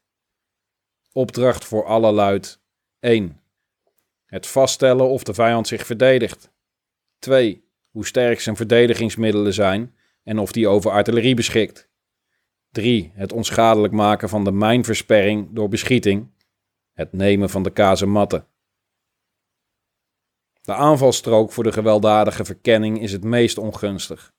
Opdracht 1.13 1.65
voor 1.65 1.85
alle 1.85 2.13
luid 2.13 2.61
1. 3.01 3.41
Het 4.27 4.47
vaststellen 4.47 5.09
of 5.09 5.23
de 5.23 5.35
vijand 5.35 5.69
zich 5.69 5.87
verdedigt. 5.87 6.53
2. 7.19 7.65
Hoe 7.91 8.07
sterk 8.07 8.41
zijn 8.41 8.57
verdedigingsmiddelen 8.57 9.55
zijn 9.55 9.95
en 10.23 10.39
of 10.39 10.53
die 10.53 10.69
over 10.69 10.91
artillerie 10.91 11.35
beschikt. 11.35 11.89
3. 12.71 13.11
Het 13.15 13.33
onschadelijk 13.33 13.93
maken 13.93 14.29
van 14.29 14.45
de 14.45 14.53
mijnversperring 14.53 15.49
door 15.53 15.69
beschieting 15.69 16.31
het 16.93 17.13
nemen 17.13 17.51
van 17.51 17.63
de 17.63 17.71
kazematten. 17.71 18.47
De 20.71 20.77
aanvalstrook 20.77 21.53
voor 21.53 21.65
de 21.65 21.73
gewelddadige 21.73 22.45
verkenning 22.45 23.01
is 23.01 23.13
het 23.13 23.25
meest 23.25 23.59
ongunstig. 23.59 24.33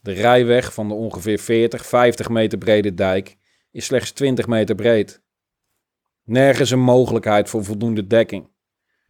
De 0.00 0.12
rijweg 0.12 0.74
van 0.74 0.88
de 0.88 0.94
ongeveer 0.94 1.38
40, 1.38 1.86
50 1.86 2.28
meter 2.28 2.58
brede 2.58 2.94
dijk 2.94 3.36
is 3.70 3.84
slechts 3.84 4.10
20 4.12 4.46
meter 4.46 4.74
breed. 4.74 5.22
Nergens 6.24 6.70
een 6.70 6.80
mogelijkheid 6.80 7.48
voor 7.48 7.64
voldoende 7.64 8.06
dekking. 8.06 8.50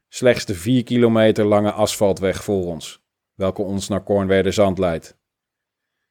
Slechts 0.08 0.44
de 0.44 0.54
4 0.54 0.82
kilometer 0.82 1.44
lange 1.44 1.72
asfaltweg 1.72 2.44
voor 2.44 2.66
ons, 2.66 3.02
welke 3.34 3.62
ons 3.62 3.88
naar 3.88 4.02
Kornwerde 4.02 4.50
Zand 4.50 4.78
leidt. 4.78 5.18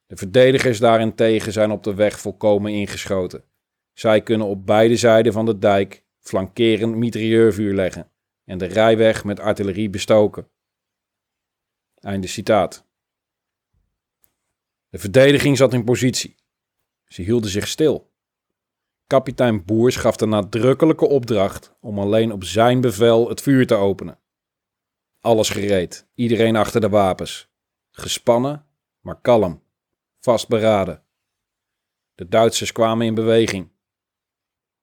De 0.05 0.15
verdedigers 0.15 0.79
daarentegen 0.79 1.51
zijn 1.51 1.71
op 1.71 1.83
de 1.83 1.93
weg 1.93 2.19
volkomen 2.19 2.71
ingeschoten. 2.71 3.43
Zij 3.93 4.21
kunnen 4.21 4.47
op 4.47 4.65
beide 4.65 4.95
zijden 4.95 5.33
van 5.33 5.45
de 5.45 5.57
dijk 5.57 6.03
flankerend 6.19 6.95
mitrailleurvuur 6.95 7.73
leggen 7.73 8.11
en 8.49 8.57
de 8.57 8.65
rijweg 8.65 9.23
met 9.23 9.39
artillerie 9.39 9.89
bestoken. 9.89 10.49
Einde 11.99 12.27
citaat. 12.27 12.85
De 14.89 14.97
verdediging 14.97 15.57
zat 15.57 15.73
in 15.73 15.83
positie. 15.83 16.35
Ze 17.05 17.21
hielden 17.21 17.49
zich 17.49 17.67
stil. 17.67 18.11
Kapitein 19.07 19.65
Boers 19.65 19.95
gaf 19.95 20.15
de 20.15 20.25
nadrukkelijke 20.25 21.07
opdracht 21.07 21.75
om 21.79 21.99
alleen 21.99 22.31
op 22.31 22.43
zijn 22.43 22.81
bevel 22.81 23.29
het 23.29 23.41
vuur 23.41 23.67
te 23.67 23.75
openen. 23.75 24.19
Alles 25.19 25.49
gereed, 25.49 26.07
iedereen 26.13 26.55
achter 26.55 26.81
de 26.81 26.89
wapens. 26.89 27.49
Gespannen, 27.91 28.65
maar 28.99 29.21
kalm, 29.21 29.63
vastberaden. 30.19 31.03
De 32.15 32.27
Duitsers 32.27 32.71
kwamen 32.71 33.05
in 33.05 33.13
beweging. 33.13 33.71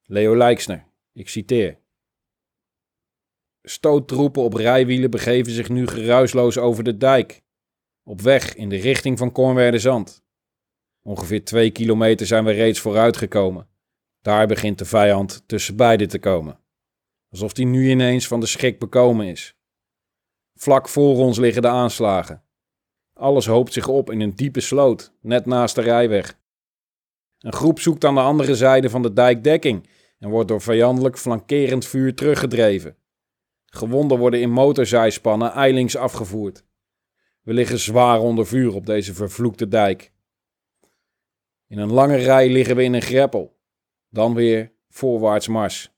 Leo 0.03 0.37
Lijksner, 0.37 0.87
ik 1.13 1.29
citeer. 1.29 1.85
Stoottroepen 3.69 4.41
op 4.41 4.53
rijwielen 4.53 5.11
begeven 5.11 5.51
zich 5.51 5.69
nu 5.69 5.87
geruisloos 5.87 6.57
over 6.57 6.83
de 6.83 6.97
dijk, 6.97 7.41
op 8.03 8.21
weg 8.21 8.55
in 8.55 8.69
de 8.69 8.75
richting 8.75 9.17
van 9.17 9.31
Kornwerde 9.31 9.79
Zand. 9.79 10.23
Ongeveer 11.01 11.43
twee 11.43 11.71
kilometer 11.71 12.25
zijn 12.25 12.45
we 12.45 12.51
reeds 12.51 12.79
vooruitgekomen. 12.79 13.67
Daar 14.21 14.47
begint 14.47 14.77
de 14.77 14.85
vijand 14.85 15.43
tussen 15.47 15.75
beiden 15.75 16.07
te 16.07 16.19
komen. 16.19 16.59
Alsof 17.29 17.53
die 17.53 17.65
nu 17.65 17.89
ineens 17.89 18.27
van 18.27 18.39
de 18.39 18.45
schrik 18.45 18.79
bekomen 18.79 19.27
is. 19.27 19.55
Vlak 20.55 20.89
voor 20.89 21.17
ons 21.17 21.37
liggen 21.37 21.61
de 21.61 21.67
aanslagen. 21.67 22.43
Alles 23.13 23.45
hoopt 23.45 23.73
zich 23.73 23.87
op 23.87 24.11
in 24.11 24.21
een 24.21 24.35
diepe 24.35 24.59
sloot, 24.59 25.13
net 25.21 25.45
naast 25.45 25.75
de 25.75 25.81
rijweg. 25.81 26.39
Een 27.39 27.53
groep 27.53 27.79
zoekt 27.79 28.05
aan 28.05 28.15
de 28.15 28.21
andere 28.21 28.55
zijde 28.55 28.89
van 28.89 29.01
de 29.01 29.13
dijk 29.13 29.43
dekking 29.43 29.89
en 30.19 30.29
wordt 30.29 30.47
door 30.47 30.61
vijandelijk 30.61 31.17
flankerend 31.17 31.85
vuur 31.85 32.15
teruggedreven. 32.15 32.97
Gewonden 33.69 34.17
worden 34.17 34.41
in 34.41 34.51
motorzijspannen 34.51 35.51
eilings 35.51 35.95
afgevoerd. 35.95 36.65
We 37.41 37.53
liggen 37.53 37.79
zwaar 37.79 38.19
onder 38.19 38.47
vuur 38.47 38.73
op 38.75 38.85
deze 38.85 39.13
vervloekte 39.13 39.67
dijk. 39.67 40.11
In 41.67 41.77
een 41.77 41.91
lange 41.91 42.15
rij 42.15 42.49
liggen 42.49 42.75
we 42.75 42.83
in 42.83 42.93
een 42.93 43.01
greppel. 43.01 43.57
Dan 44.09 44.33
weer 44.33 44.71
voorwaarts 44.89 45.47
mars. 45.47 45.91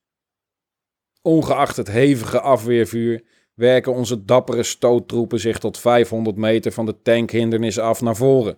Ongeacht 1.21 1.75
het 1.75 1.87
hevige 1.87 2.39
afweervuur 2.39 3.23
werken 3.53 3.93
onze 3.93 4.25
dappere 4.25 4.63
stoottroepen 4.63 5.39
zich 5.39 5.59
tot 5.59 5.77
500 5.77 6.35
meter 6.35 6.71
van 6.71 6.85
de 6.85 7.01
tankhindernis 7.01 7.79
af 7.79 8.01
naar 8.01 8.15
voren. 8.15 8.57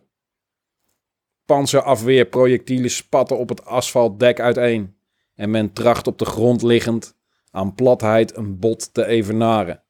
Panzerafweerprojectielen 1.46 2.90
spatten 2.90 3.38
op 3.38 3.50
het 3.50 3.66
asfaltdek 3.66 4.40
uiteen 4.40 4.96
en 5.36 5.50
men 5.50 5.74
tracht 5.74 6.08
op 6.08 6.18
de 6.18 6.26
grond 6.26 6.62
liggend 6.62 7.20
aan 7.52 7.74
platheid 7.74 8.36
een 8.36 8.60
bot 8.60 8.94
te 8.94 9.06
evenaren. 9.06 9.84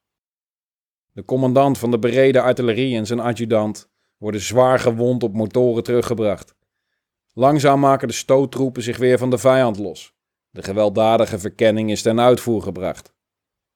De 1.11 1.25
commandant 1.25 1.77
van 1.77 1.91
de 1.91 1.99
bereden 1.99 2.43
artillerie 2.43 2.95
en 2.95 3.05
zijn 3.05 3.19
adjudant 3.19 3.89
worden 4.17 4.41
zwaar 4.41 4.79
gewond 4.79 5.23
op 5.23 5.33
motoren 5.33 5.83
teruggebracht. 5.83 6.55
Langzaam 7.33 7.79
maken 7.79 8.07
de 8.07 8.13
stoottroepen 8.13 8.83
zich 8.83 8.97
weer 8.97 9.17
van 9.17 9.29
de 9.29 9.37
vijand 9.37 9.79
los. 9.79 10.15
De 10.49 10.63
gewelddadige 10.63 11.39
verkenning 11.39 11.91
is 11.91 12.01
ten 12.01 12.19
uitvoer 12.19 12.61
gebracht. 12.61 13.13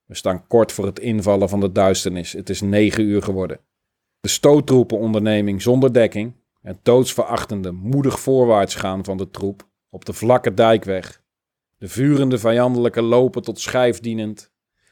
We 0.05 0.15
staan 0.15 0.47
kort 0.47 0.71
voor 0.71 0.85
het 0.85 0.99
invallen 0.99 1.49
van 1.49 1.59
de 1.59 1.71
duisternis. 1.71 2.33
Het 2.33 2.49
is 2.49 2.61
negen 2.61 3.03
uur 3.03 3.23
geworden. 3.23 3.59
De 4.19 4.27
stoottroepenonderneming 4.27 5.61
zonder 5.61 5.93
dekking, 5.93 6.35
het 6.61 6.79
doodsverachtende, 6.83 7.71
moedig 7.71 8.19
voorwaarts 8.19 8.75
gaan 8.75 9.03
van 9.03 9.17
de 9.17 9.29
troep 9.31 9.69
op 9.89 10.05
de 10.05 10.13
vlakke 10.13 10.53
dijkweg, 10.53 11.23
de 11.77 11.87
vurende 11.87 12.37
vijandelijke 12.37 13.01
lopen 13.01 13.41
tot 13.41 13.59
schijf 13.59 13.99
dienend, 13.99 14.51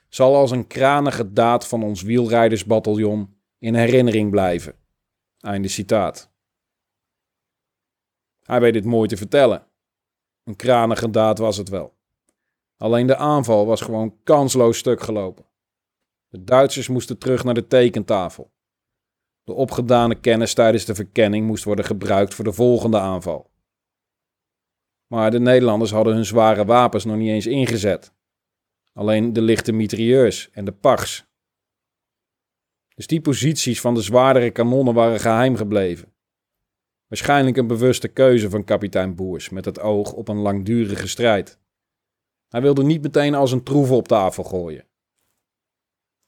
zal 0.10 0.36
als 0.36 0.52
een 0.52 0.68
kranige 0.68 1.34
daad 1.34 1.68
van 1.68 1.84
ons 1.84 2.02
wielrijdersbataljon 2.02 3.36
in 3.60 3.76
herinnering 3.76 4.32
blijven. 4.32 4.76
Einde 5.40 5.68
citaat. 5.68 6.32
Hij 8.44 8.60
weet 8.60 8.74
dit 8.74 8.86
mooi 8.86 9.08
te 9.08 9.18
vertellen. 9.18 9.68
Een 10.44 10.56
kranige 10.56 11.10
daad 11.10 11.38
was 11.38 11.58
het 11.58 11.70
wel. 11.70 11.98
Alleen 12.78 13.08
de 13.08 13.16
aanval 13.16 13.66
was 13.66 13.82
gewoon 13.82 14.18
kansloos 14.24 14.78
stuk 14.78 15.02
gelopen. 15.02 15.46
De 16.28 16.44
Duitsers 16.44 16.88
moesten 16.88 17.18
terug 17.18 17.44
naar 17.44 17.54
de 17.54 17.68
tekentafel. 17.68 18.52
De 19.44 19.54
opgedane 19.54 20.16
kennis 20.16 20.54
tijdens 20.54 20.86
de 20.86 20.96
verkenning 20.96 21.48
moest 21.48 21.64
worden 21.64 21.86
gebruikt 21.86 22.34
voor 22.34 22.44
de 22.44 22.54
volgende 22.54 23.00
aanval. 23.00 23.52
Maar 25.14 25.32
de 25.32 25.40
Nederlanders 25.40 25.92
hadden 25.92 26.14
hun 26.14 26.26
zware 26.26 26.66
wapens 26.66 27.06
nog 27.06 27.18
niet 27.18 27.30
eens 27.30 27.48
ingezet. 27.48 28.14
Alleen 28.94 29.34
de 29.34 29.42
lichte 29.42 29.72
mitrailleurs 29.72 30.50
en 30.52 30.66
de 30.66 30.72
pars. 30.72 31.26
Dus 32.96 33.08
die 33.08 33.22
posities 33.22 33.82
van 33.82 33.94
de 33.94 34.02
zwaardere 34.02 34.52
kanonnen 34.52 34.94
waren 34.94 35.20
geheim 35.20 35.56
gebleven. 35.56 36.14
Waarschijnlijk 37.08 37.58
een 37.58 37.68
bewuste 37.68 38.08
keuze 38.08 38.50
van 38.50 38.64
kapitein 38.64 39.16
Boers 39.16 39.50
met 39.50 39.66
het 39.66 39.80
oog 39.80 40.14
op 40.14 40.28
een 40.28 40.38
langdurige 40.38 41.08
strijd. 41.08 41.60
Hij 42.48 42.62
wilde 42.62 42.84
niet 42.84 43.02
meteen 43.02 43.34
als 43.34 43.52
een 43.52 43.64
troeven 43.64 43.96
op 43.96 44.08
tafel 44.08 44.44
gooien. 44.44 44.88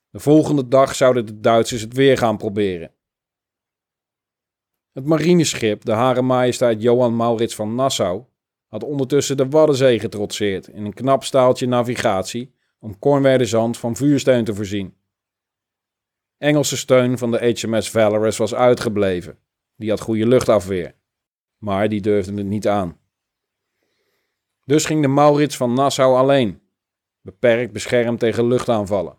De 0.10 0.20
volgende 0.20 0.68
dag 0.68 0.96
zouden 0.96 1.26
de 1.26 1.40
Duitsers 1.40 1.82
het 1.82 1.94
weer 1.94 2.18
gaan 2.18 2.38
proberen. 2.38 2.94
Het 4.92 5.06
marineschip, 5.06 5.86
de 5.86 5.92
Hare 5.92 6.76
Johan 6.78 7.16
Maurits 7.16 7.56
van 7.56 7.76
Nassau, 7.76 8.26
had 8.68 8.84
ondertussen 8.84 9.38
de 9.38 9.50
Waddenzee 9.50 10.00
getrotseerd 10.00 10.68
in 10.68 10.86
een 10.86 10.94
knap 10.94 11.24
staaltje 11.24 11.68
navigatie 11.68 12.54
om 12.80 13.00
Cornwerdezand 13.00 13.78
van 13.78 13.96
vuursteun 13.96 14.44
te 14.44 14.56
voorzien. 14.56 14.96
Engelse 16.38 16.78
steun 16.78 17.18
van 17.18 17.32
de 17.32 17.38
HMS 17.62 17.90
Valorous 17.90 18.38
was 18.38 18.54
uitgebleven. 18.54 19.38
Die 19.76 19.90
had 19.90 20.00
goede 20.00 20.28
luchtafweer. 20.28 20.96
Maar 21.58 21.90
die 21.90 22.02
durfde 22.02 22.34
het 22.34 22.46
niet 22.46 22.68
aan. 22.68 22.98
Dus 24.66 24.86
ging 24.86 25.02
de 25.02 25.08
Maurits 25.08 25.58
van 25.58 25.74
Nassau 25.74 26.16
alleen, 26.16 26.62
beperkt 27.22 27.72
beschermd 27.72 28.20
tegen 28.20 28.48
luchtaanvallen. 28.48 29.18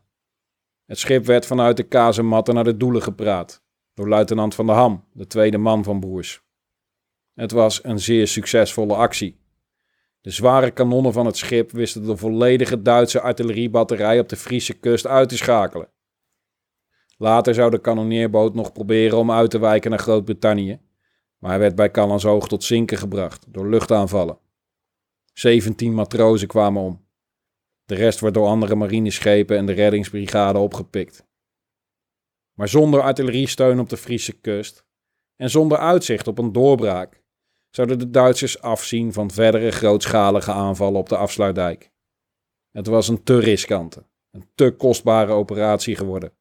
Het 0.85 0.99
schip 0.99 1.25
werd 1.25 1.47
vanuit 1.47 1.77
de 1.77 1.83
kazematten 1.83 2.55
naar 2.55 2.65
de 2.65 2.77
doelen 2.77 3.03
gepraat, 3.03 3.65
door 3.95 4.09
luitenant 4.09 4.55
van 4.55 4.67
de 4.67 4.73
Ham, 4.73 5.05
de 5.13 5.27
tweede 5.27 5.59
man 5.59 5.85
van 5.85 6.01
Boers. 6.01 6.46
Het 7.37 7.53
was 7.53 7.85
een 7.85 7.99
zeer 7.99 8.27
succesvolle 8.27 8.95
actie. 8.95 9.41
De 10.21 10.31
zware 10.31 10.71
kanonnen 10.71 11.13
van 11.13 11.27
het 11.27 11.37
schip 11.37 11.71
wisten 11.71 12.07
de 12.07 12.17
volledige 12.17 12.83
Duitse 12.83 13.21
artilleriebatterij 13.21 14.19
op 14.19 14.29
de 14.29 14.37
Friese 14.37 14.75
kust 14.75 15.07
uit 15.07 15.29
te 15.29 15.37
schakelen. 15.37 15.89
Later 17.17 17.55
zou 17.55 17.71
de 17.71 17.81
kanonneerboot 17.81 18.55
nog 18.55 18.73
proberen 18.73 19.19
om 19.19 19.31
uit 19.31 19.51
te 19.51 19.59
wijken 19.59 19.91
naar 19.91 19.99
Groot-Brittannië, 19.99 20.81
maar 21.39 21.51
hij 21.51 21.59
werd 21.59 21.75
bij 21.75 21.91
Callansoog 21.91 22.49
tot 22.49 22.65
zinken 22.65 22.99
gebracht 22.99 23.45
door 23.49 23.69
luchtaanvallen. 23.69 24.39
17 25.33 25.95
matrozen 25.95 26.49
kwamen 26.49 26.83
om. 26.83 27.07
De 27.85 27.95
rest 27.95 28.21
werd 28.21 28.35
door 28.35 28.47
andere 28.47 28.75
marineschepen 28.75 29.57
en 29.57 29.67
de 29.67 29.73
reddingsbrigade 29.73 30.59
opgepikt. 30.59 31.27
Maar 32.53 32.69
zonder 32.69 33.01
artilleriesteun 33.01 33.79
op 33.79 33.89
de 33.89 33.97
Friese 33.97 34.33
kust 34.33 34.87
en 35.37 35.51
zonder 35.51 35.79
uitzicht 35.79 36.29
op 36.29 36.39
een 36.39 36.53
doorbraak 36.53 37.25
zouden 37.77 37.99
de 37.99 38.11
Duitsers 38.11 38.61
afzien 38.61 39.13
van 39.13 39.31
verdere 39.31 39.71
grootschalige 39.71 40.53
aanvallen 40.53 41.01
op 41.01 41.09
de 41.09 41.17
afsluitdijk. 41.17 41.93
Het 42.71 42.87
was 42.87 43.09
een 43.09 43.23
te 43.23 43.39
riskante, 43.39 44.07
een 44.31 44.51
te 44.55 44.71
kostbare 44.71 45.33
operatie 45.33 45.97
geworden. 45.97 46.33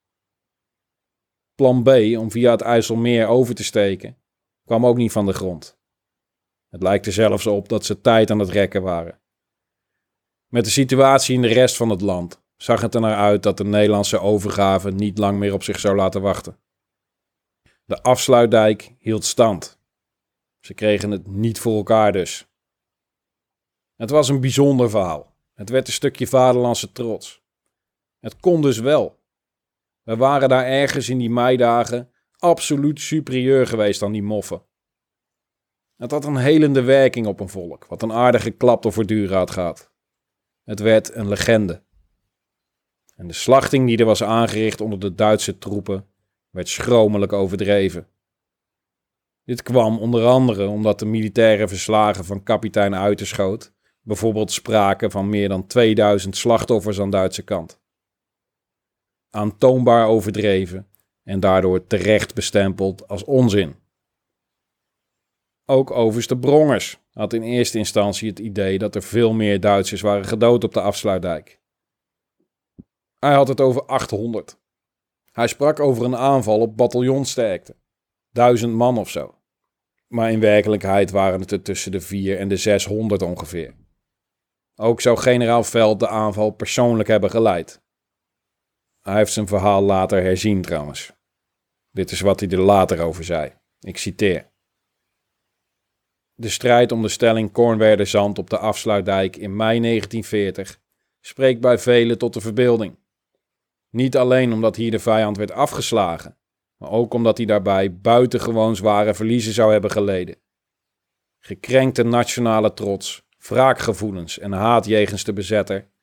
Plan 1.55 1.83
B 1.83 1.87
om 2.17 2.31
via 2.31 2.51
het 2.51 2.61
IJsselmeer 2.61 3.27
over 3.27 3.55
te 3.55 3.63
steken 3.63 4.17
kwam 4.65 4.85
ook 4.85 4.97
niet 4.97 5.11
van 5.11 5.25
de 5.25 5.33
grond. 5.33 5.79
Het 6.69 6.83
lijkt 6.83 7.05
er 7.05 7.13
zelfs 7.13 7.47
op 7.47 7.69
dat 7.69 7.85
ze 7.85 8.01
tijd 8.01 8.31
aan 8.31 8.39
het 8.39 8.49
rekken 8.49 8.81
waren. 8.81 9.21
Met 10.47 10.65
de 10.65 10.71
situatie 10.71 11.35
in 11.35 11.41
de 11.41 11.47
rest 11.47 11.75
van 11.75 11.89
het 11.89 12.01
land 12.01 12.43
zag 12.55 12.81
het 12.81 12.95
er 12.95 13.01
naar 13.01 13.17
uit 13.17 13.43
dat 13.43 13.57
de 13.57 13.63
Nederlandse 13.63 14.19
overgave 14.19 14.91
niet 14.91 15.17
lang 15.17 15.39
meer 15.39 15.53
op 15.53 15.63
zich 15.63 15.79
zou 15.79 15.95
laten 15.95 16.21
wachten. 16.21 16.59
De 17.85 18.01
afsluitdijk 18.01 18.95
hield 18.99 19.23
stand. 19.23 19.83
Ze 20.65 20.73
kregen 20.73 21.11
het 21.11 21.27
niet 21.27 21.59
voor 21.59 21.75
elkaar 21.75 22.11
dus. 22.11 22.47
Het 23.95 24.09
was 24.09 24.29
een 24.29 24.39
bijzonder 24.39 24.89
verhaal. 24.89 25.35
Het 25.53 25.69
werd 25.69 25.87
een 25.87 25.93
stukje 25.93 26.27
vaderlandse 26.27 26.91
trots. 26.91 27.43
Het 28.19 28.39
kon 28.39 28.61
dus 28.61 28.79
wel. 28.79 29.19
We 30.03 30.15
waren 30.15 30.49
daar 30.49 30.65
ergens 30.65 31.09
in 31.09 31.17
die 31.17 31.29
meidagen 31.29 32.11
absoluut 32.37 32.99
superieur 32.99 33.67
geweest 33.67 33.99
dan 33.99 34.11
die 34.11 34.23
moffen. 34.23 34.65
Het 35.95 36.11
had 36.11 36.25
een 36.25 36.37
helende 36.37 36.81
werking 36.81 37.27
op 37.27 37.39
een 37.39 37.49
volk, 37.49 37.85
wat 37.85 38.01
een 38.01 38.13
aardige 38.13 38.51
klap 38.51 38.83
door 38.83 38.93
voortdurend 38.93 39.51
gaat. 39.51 39.91
Het 40.63 40.79
werd 40.79 41.15
een 41.15 41.27
legende. 41.27 41.83
En 43.15 43.27
de 43.27 43.33
slachting 43.33 43.87
die 43.87 43.97
er 43.97 44.05
was 44.05 44.23
aangericht 44.23 44.81
onder 44.81 44.99
de 44.99 45.15
Duitse 45.15 45.57
troepen 45.57 46.07
werd 46.49 46.69
schromelijk 46.69 47.33
overdreven. 47.33 48.07
Dit 49.45 49.63
kwam 49.63 49.97
onder 49.97 50.25
andere 50.25 50.67
omdat 50.67 50.99
de 50.99 51.05
militaire 51.05 51.67
verslagen 51.67 52.25
van 52.25 52.43
kapitein 52.43 52.95
Uiterschoot 52.95 53.73
bijvoorbeeld 54.01 54.51
spraken 54.51 55.11
van 55.11 55.29
meer 55.29 55.49
dan 55.49 55.67
2000 55.67 56.37
slachtoffers 56.37 56.99
aan 56.99 57.09
Duitse 57.09 57.43
kant. 57.43 57.79
Aantoonbaar 59.29 60.07
overdreven 60.07 60.87
en 61.23 61.39
daardoor 61.39 61.87
terecht 61.87 62.33
bestempeld 62.33 63.07
als 63.07 63.23
onzin. 63.23 63.75
Ook 65.65 65.91
overste 65.91 66.37
Brongers 66.37 66.99
had 67.11 67.33
in 67.33 67.41
eerste 67.41 67.77
instantie 67.77 68.29
het 68.29 68.39
idee 68.39 68.77
dat 68.77 68.95
er 68.95 69.03
veel 69.03 69.33
meer 69.33 69.59
Duitsers 69.59 70.01
waren 70.01 70.25
gedood 70.25 70.63
op 70.63 70.73
de 70.73 70.81
afsluitdijk. 70.81 71.59
Hij 73.19 73.33
had 73.33 73.47
het 73.47 73.61
over 73.61 73.85
800. 73.85 74.59
Hij 75.31 75.47
sprak 75.47 75.79
over 75.79 76.05
een 76.05 76.15
aanval 76.15 76.59
op 76.59 76.77
bataljonsterkte. 76.77 77.75
Duizend 78.29 78.73
man 78.73 78.97
of 78.97 79.09
zo. 79.09 79.34
Maar 80.15 80.31
in 80.31 80.39
werkelijkheid 80.39 81.11
waren 81.11 81.39
het 81.39 81.51
er 81.51 81.61
tussen 81.61 81.91
de 81.91 82.01
4 82.01 82.39
en 82.39 82.47
de 82.47 82.57
600 82.57 83.21
ongeveer. 83.21 83.73
Ook 84.75 85.01
zou 85.01 85.17
generaal 85.17 85.63
Veld 85.63 85.99
de 85.99 86.07
aanval 86.07 86.49
persoonlijk 86.49 87.09
hebben 87.09 87.29
geleid. 87.29 87.81
Hij 89.01 89.15
heeft 89.15 89.33
zijn 89.33 89.47
verhaal 89.47 89.81
later 89.81 90.21
herzien 90.21 90.61
trouwens. 90.61 91.11
Dit 91.91 92.11
is 92.11 92.21
wat 92.21 92.39
hij 92.39 92.49
er 92.49 92.59
later 92.59 93.01
over 93.01 93.23
zei. 93.23 93.53
Ik 93.79 93.97
citeer. 93.97 94.51
De 96.33 96.49
strijd 96.49 96.91
om 96.91 97.01
de 97.01 97.09
stelling 97.09 97.51
Kornwerder-Zand 97.51 98.37
op 98.37 98.49
de 98.49 98.57
afsluitdijk 98.57 99.35
in 99.35 99.55
mei 99.55 99.79
1940 99.79 100.79
spreekt 101.19 101.61
bij 101.61 101.77
velen 101.77 102.17
tot 102.17 102.33
de 102.33 102.41
verbeelding. 102.41 102.97
Niet 103.89 104.17
alleen 104.17 104.53
omdat 104.53 104.75
hier 104.75 104.91
de 104.91 104.99
vijand 104.99 105.37
werd 105.37 105.51
afgeslagen, 105.51 106.37
maar 106.77 106.91
ook 106.91 107.13
omdat 107.13 107.37
hij 107.37 107.45
daarbij 107.45 107.97
buitengewoon 107.97 108.75
zware 108.75 109.13
verliezen 109.13 109.53
zou 109.53 109.71
hebben 109.71 109.91
geleden. 109.91 110.37
Gekrenkte 111.39 112.03
nationale 112.03 112.73
trots, 112.73 113.27
wraakgevoelens 113.37 114.39
en 114.39 114.51
haat 114.51 114.85
jegens 114.85 115.23
de 115.23 115.33
bezetter 115.33 115.93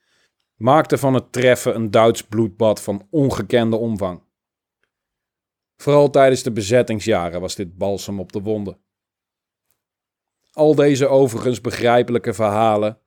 maakten 0.56 0.98
van 0.98 1.14
het 1.14 1.32
treffen 1.32 1.74
een 1.74 1.90
Duits 1.90 2.22
bloedbad 2.22 2.82
van 2.82 3.06
ongekende 3.10 3.76
omvang. 3.76 4.22
Vooral 5.76 6.10
tijdens 6.10 6.42
de 6.42 6.52
bezettingsjaren 6.52 7.40
was 7.40 7.54
dit 7.54 7.76
balsem 7.76 8.20
op 8.20 8.32
de 8.32 8.40
wonden. 8.40 8.78
Al 10.52 10.74
deze 10.74 11.06
overigens 11.06 11.60
begrijpelijke 11.60 12.34
verhalen 12.34 12.98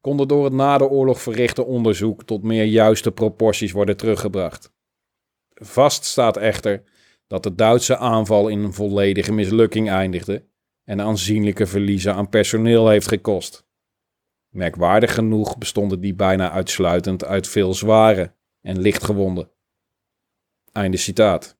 konden 0.00 0.28
door 0.28 0.44
het 0.44 0.52
na 0.52 0.78
de 0.78 0.88
oorlog 0.88 1.20
verrichte 1.20 1.64
onderzoek 1.64 2.24
tot 2.24 2.42
meer 2.42 2.64
juiste 2.64 3.12
proporties 3.12 3.72
worden 3.72 3.96
teruggebracht. 3.96 4.72
Vast 5.54 6.04
staat 6.04 6.36
echter 6.36 6.82
dat 7.34 7.42
de 7.42 7.54
Duitse 7.54 7.96
aanval 7.96 8.48
in 8.48 8.58
een 8.58 8.72
volledige 8.72 9.32
mislukking 9.32 9.90
eindigde 9.90 10.48
en 10.84 11.00
aanzienlijke 11.00 11.66
verliezen 11.66 12.14
aan 12.14 12.28
personeel 12.28 12.88
heeft 12.88 13.08
gekost. 13.08 13.66
Merkwaardig 14.48 15.14
genoeg 15.14 15.58
bestonden 15.58 16.00
die 16.00 16.14
bijna 16.14 16.50
uitsluitend 16.50 17.24
uit 17.24 17.48
veel 17.48 17.74
zware 17.74 18.34
en 18.60 18.80
lichtgewonden. 18.80 19.50
Einde 20.72 20.96
citaat. 20.96 21.58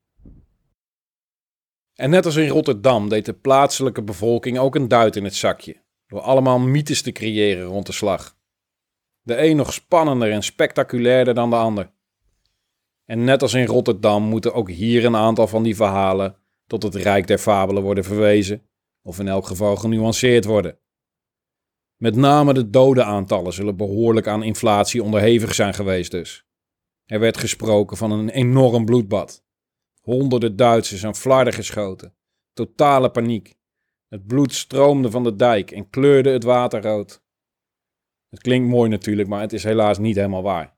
En 1.95 2.11
net 2.11 2.25
als 2.25 2.37
in 2.37 2.49
Rotterdam 2.49 3.09
deed 3.09 3.25
de 3.25 3.35
plaatselijke 3.35 4.03
bevolking 4.03 4.59
ook 4.59 4.75
een 4.75 4.89
duit 4.89 5.17
in 5.17 5.25
het 5.25 5.35
zakje, 5.35 5.83
door 6.07 6.21
allemaal 6.21 6.59
mythes 6.59 7.03
te 7.03 7.13
creëren 7.13 7.65
rond 7.65 7.87
de 7.87 7.93
slag. 7.93 8.37
De 9.23 9.37
een 9.37 9.57
nog 9.57 9.73
spannender 9.73 10.33
en 10.33 10.43
spectaculairder 10.43 11.35
dan 11.35 11.51
de 11.51 11.57
ander. 11.57 11.93
En 13.05 13.25
net 13.25 13.43
als 13.43 13.55
in 13.55 13.67
Rotterdam 13.67 14.23
moeten 14.23 14.55
ook 14.55 14.71
hier 14.71 15.05
een 15.05 15.17
aantal 15.17 15.47
van 15.47 15.63
die 15.63 15.77
verhalen 15.77 16.37
tot 16.67 16.83
het 16.83 16.95
rijk 16.95 17.27
der 17.27 17.39
fabelen 17.39 17.83
worden 17.83 18.05
verwezen, 18.05 18.69
of 19.03 19.19
in 19.19 19.29
elk 19.29 19.47
geval 19.47 19.77
genuanceerd 19.77 20.45
worden. 20.45 20.79
Met 21.97 22.17
name 22.17 22.55
de 22.55 22.71
dodenaantallen 22.71 23.53
zullen 23.53 23.77
behoorlijk 23.77 24.27
aan 24.27 24.43
inflatie 24.43 25.03
onderhevig 25.03 25.55
zijn 25.55 25.75
geweest 25.75 26.11
dus. 26.11 26.47
Er 27.05 27.21
werd 27.21 27.37
gesproken 27.37 27.97
van 27.97 28.11
een 28.11 28.29
enorm 28.29 28.85
bloedbad. 28.85 29.45
Honderden 30.01 30.57
Duitsers 30.57 31.05
aan 31.05 31.15
flarden 31.15 31.53
geschoten. 31.53 32.15
Totale 32.53 33.11
paniek. 33.11 33.55
Het 34.09 34.27
bloed 34.27 34.55
stroomde 34.55 35.11
van 35.11 35.25
de 35.25 35.37
dijk 35.37 35.71
en 35.71 35.91
kleurde 35.91 36.31
het 36.31 36.45
water 36.45 36.83
rood. 36.83 37.23
Het 38.29 38.41
klinkt 38.41 38.69
mooi 38.69 38.91
natuurlijk, 38.91 39.29
maar 39.29 39.41
het 39.41 39.53
is 39.53 39.65
helaas 39.65 39.99
niet 39.99 40.17
helemaal 40.17 40.43
waar. 40.43 40.74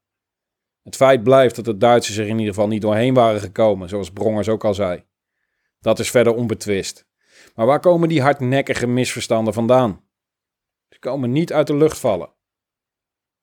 Het 0.86 0.96
feit 0.96 1.22
blijft 1.22 1.56
dat 1.56 1.64
de 1.64 1.76
Duitsers 1.76 2.16
er 2.16 2.26
in 2.26 2.38
ieder 2.38 2.54
geval 2.54 2.68
niet 2.68 2.82
doorheen 2.82 3.14
waren 3.14 3.40
gekomen, 3.40 3.88
zoals 3.88 4.10
Brongers 4.10 4.48
ook 4.48 4.64
al 4.64 4.74
zei. 4.74 5.04
Dat 5.80 5.98
is 5.98 6.10
verder 6.10 6.34
onbetwist. 6.34 7.06
Maar 7.54 7.66
waar 7.66 7.80
komen 7.80 8.08
die 8.08 8.22
hardnekkige 8.22 8.86
misverstanden 8.86 9.54
vandaan? 9.54 10.04
Ze 10.88 10.98
komen 10.98 11.32
niet 11.32 11.52
uit 11.52 11.66
de 11.66 11.76
lucht 11.76 11.98
vallen. 11.98 12.32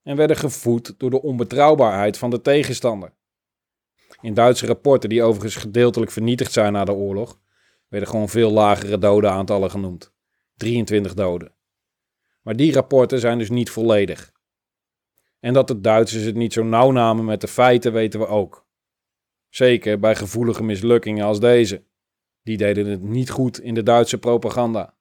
En 0.03 0.15
werden 0.15 0.38
gevoed 0.38 0.99
door 0.99 1.10
de 1.10 1.21
onbetrouwbaarheid 1.21 2.17
van 2.17 2.29
de 2.29 2.41
tegenstander. 2.41 3.13
In 4.21 4.34
Duitse 4.34 4.65
rapporten, 4.65 5.10
die 5.10 5.23
overigens 5.23 5.56
gedeeltelijk 5.56 6.12
vernietigd 6.12 6.51
zijn 6.51 6.73
na 6.73 6.86
de 6.86 6.93
oorlog, 6.93 7.39
werden 7.88 8.10
gewoon 8.10 8.29
veel 8.29 8.51
lagere 8.51 8.97
dodenaantallen 8.97 9.71
genoemd. 9.71 10.13
23 10.56 11.13
doden. 11.13 11.56
Maar 12.41 12.56
die 12.56 12.73
rapporten 12.73 13.19
zijn 13.19 13.38
dus 13.38 13.49
niet 13.49 13.69
volledig. 13.69 14.32
En 15.43 15.53
dat 15.53 15.67
de 15.67 15.82
Duitsers 15.82 16.23
het 16.23 16.36
niet 16.36 16.53
zo 16.53 16.63
nauw 16.63 16.91
namen 16.91 17.25
met 17.25 17.41
de 17.41 17.47
feiten 17.47 17.93
weten 17.93 18.19
we 18.19 18.27
ook. 18.27 18.65
Zeker 19.49 19.99
bij 19.99 20.15
gevoelige 20.15 20.63
mislukkingen 20.63 21.25
als 21.25 21.39
deze. 21.39 21.84
Die 22.41 22.58
deden 22.58 22.86
het 22.86 23.01
niet 23.01 23.29
goed 23.29 23.60
in 23.60 23.73
de 23.73 23.84
Duitse 23.84 24.17
propaganda. 24.17 24.97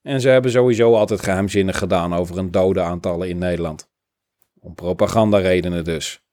En 0.00 0.20
ze 0.20 0.28
hebben 0.28 0.50
sowieso 0.50 0.94
altijd 0.94 1.22
geheimzinnig 1.22 1.78
gedaan 1.78 2.14
over 2.14 2.38
een 2.38 2.50
dodenaantallen 2.50 3.28
in 3.28 3.38
Nederland. 3.38 3.90
Om 4.58 4.74
propagandaredenen 4.74 5.84
dus. 5.84 6.24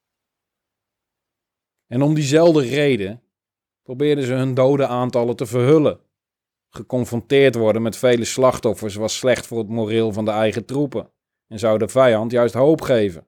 En 1.87 2.01
om 2.01 2.13
diezelfde 2.13 2.61
reden 2.61 3.23
probeerden 3.83 4.23
ze 4.23 4.33
hun 4.33 4.53
dodenaantallen 4.53 5.35
te 5.35 5.45
verhullen. 5.45 5.99
Geconfronteerd 6.69 7.55
worden 7.55 7.81
met 7.81 7.97
vele 7.97 8.25
slachtoffers 8.25 8.95
was 8.95 9.17
slecht 9.17 9.47
voor 9.47 9.57
het 9.57 9.69
moreel 9.69 10.13
van 10.13 10.25
de 10.25 10.31
eigen 10.31 10.65
troepen 10.65 11.11
en 11.49 11.59
zou 11.59 11.77
de 11.77 11.87
vijand 11.87 12.31
juist 12.31 12.53
hoop 12.53 12.81
geven. 12.81 13.27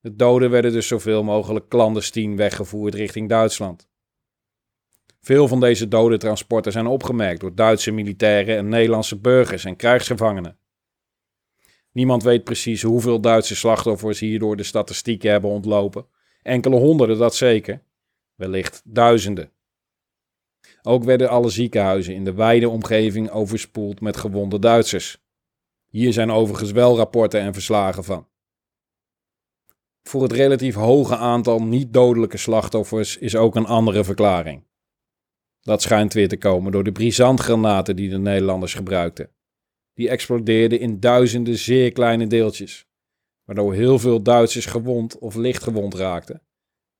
De 0.00 0.16
doden 0.16 0.50
werden 0.50 0.72
dus 0.72 0.86
zoveel 0.86 1.22
mogelijk 1.22 1.68
clandestien 1.68 2.36
weggevoerd 2.36 2.94
richting 2.94 3.28
Duitsland. 3.28 3.88
Veel 5.20 5.48
van 5.48 5.60
deze 5.60 5.88
dodentransporten 5.88 6.72
zijn 6.72 6.86
opgemerkt 6.86 7.40
door 7.40 7.54
Duitse 7.54 7.90
militairen 7.90 8.56
en 8.56 8.68
Nederlandse 8.68 9.16
burgers 9.18 9.64
en 9.64 9.76
krijgsgevangenen. 9.76 10.58
Niemand 11.92 12.22
weet 12.22 12.44
precies 12.44 12.82
hoeveel 12.82 13.20
Duitse 13.20 13.56
slachtoffers 13.56 14.20
hierdoor 14.20 14.56
de 14.56 14.62
statistieken 14.62 15.30
hebben 15.30 15.50
ontlopen. 15.50 16.06
Enkele 16.42 16.76
honderden, 16.76 17.18
dat 17.18 17.34
zeker. 17.34 17.82
Wellicht 18.34 18.82
duizenden. 18.84 19.52
Ook 20.82 21.04
werden 21.04 21.28
alle 21.28 21.48
ziekenhuizen 21.48 22.14
in 22.14 22.24
de 22.24 22.34
wijde 22.34 22.68
omgeving 22.68 23.30
overspoeld 23.30 24.00
met 24.00 24.16
gewonde 24.16 24.58
Duitsers. 24.58 25.22
Hier 25.88 26.12
zijn 26.12 26.30
overigens 26.30 26.70
wel 26.70 26.96
rapporten 26.96 27.40
en 27.40 27.52
verslagen 27.52 28.04
van. 28.04 28.28
Voor 30.02 30.22
het 30.22 30.32
relatief 30.32 30.74
hoge 30.74 31.16
aantal 31.16 31.62
niet-dodelijke 31.62 32.36
slachtoffers 32.36 33.16
is 33.16 33.36
ook 33.36 33.56
een 33.56 33.66
andere 33.66 34.04
verklaring. 34.04 34.66
Dat 35.60 35.82
schijnt 35.82 36.12
weer 36.12 36.28
te 36.28 36.36
komen 36.36 36.72
door 36.72 36.84
de 36.84 36.92
brisantgranaten 36.92 37.96
die 37.96 38.08
de 38.08 38.18
Nederlanders 38.18 38.74
gebruikten. 38.74 39.30
Die 39.94 40.08
explodeerden 40.08 40.80
in 40.80 41.00
duizenden 41.00 41.58
zeer 41.58 41.92
kleine 41.92 42.26
deeltjes, 42.26 42.86
waardoor 43.44 43.74
heel 43.74 43.98
veel 43.98 44.22
Duitsers 44.22 44.66
gewond 44.66 45.18
of 45.18 45.34
licht 45.34 45.62
gewond 45.62 45.94
raakten, 45.94 46.42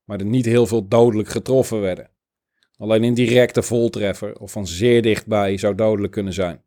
maar 0.03 0.19
er 0.19 0.25
niet 0.25 0.45
heel 0.45 0.65
veel 0.65 0.87
dodelijk 0.87 1.29
getroffen 1.29 1.81
werden. 1.81 2.09
Alleen 2.77 3.03
een 3.03 3.13
directe 3.13 3.63
voltreffer 3.63 4.39
of 4.39 4.51
van 4.51 4.67
zeer 4.67 5.01
dichtbij 5.01 5.57
zou 5.57 5.75
dodelijk 5.75 6.13
kunnen 6.13 6.33
zijn. 6.33 6.63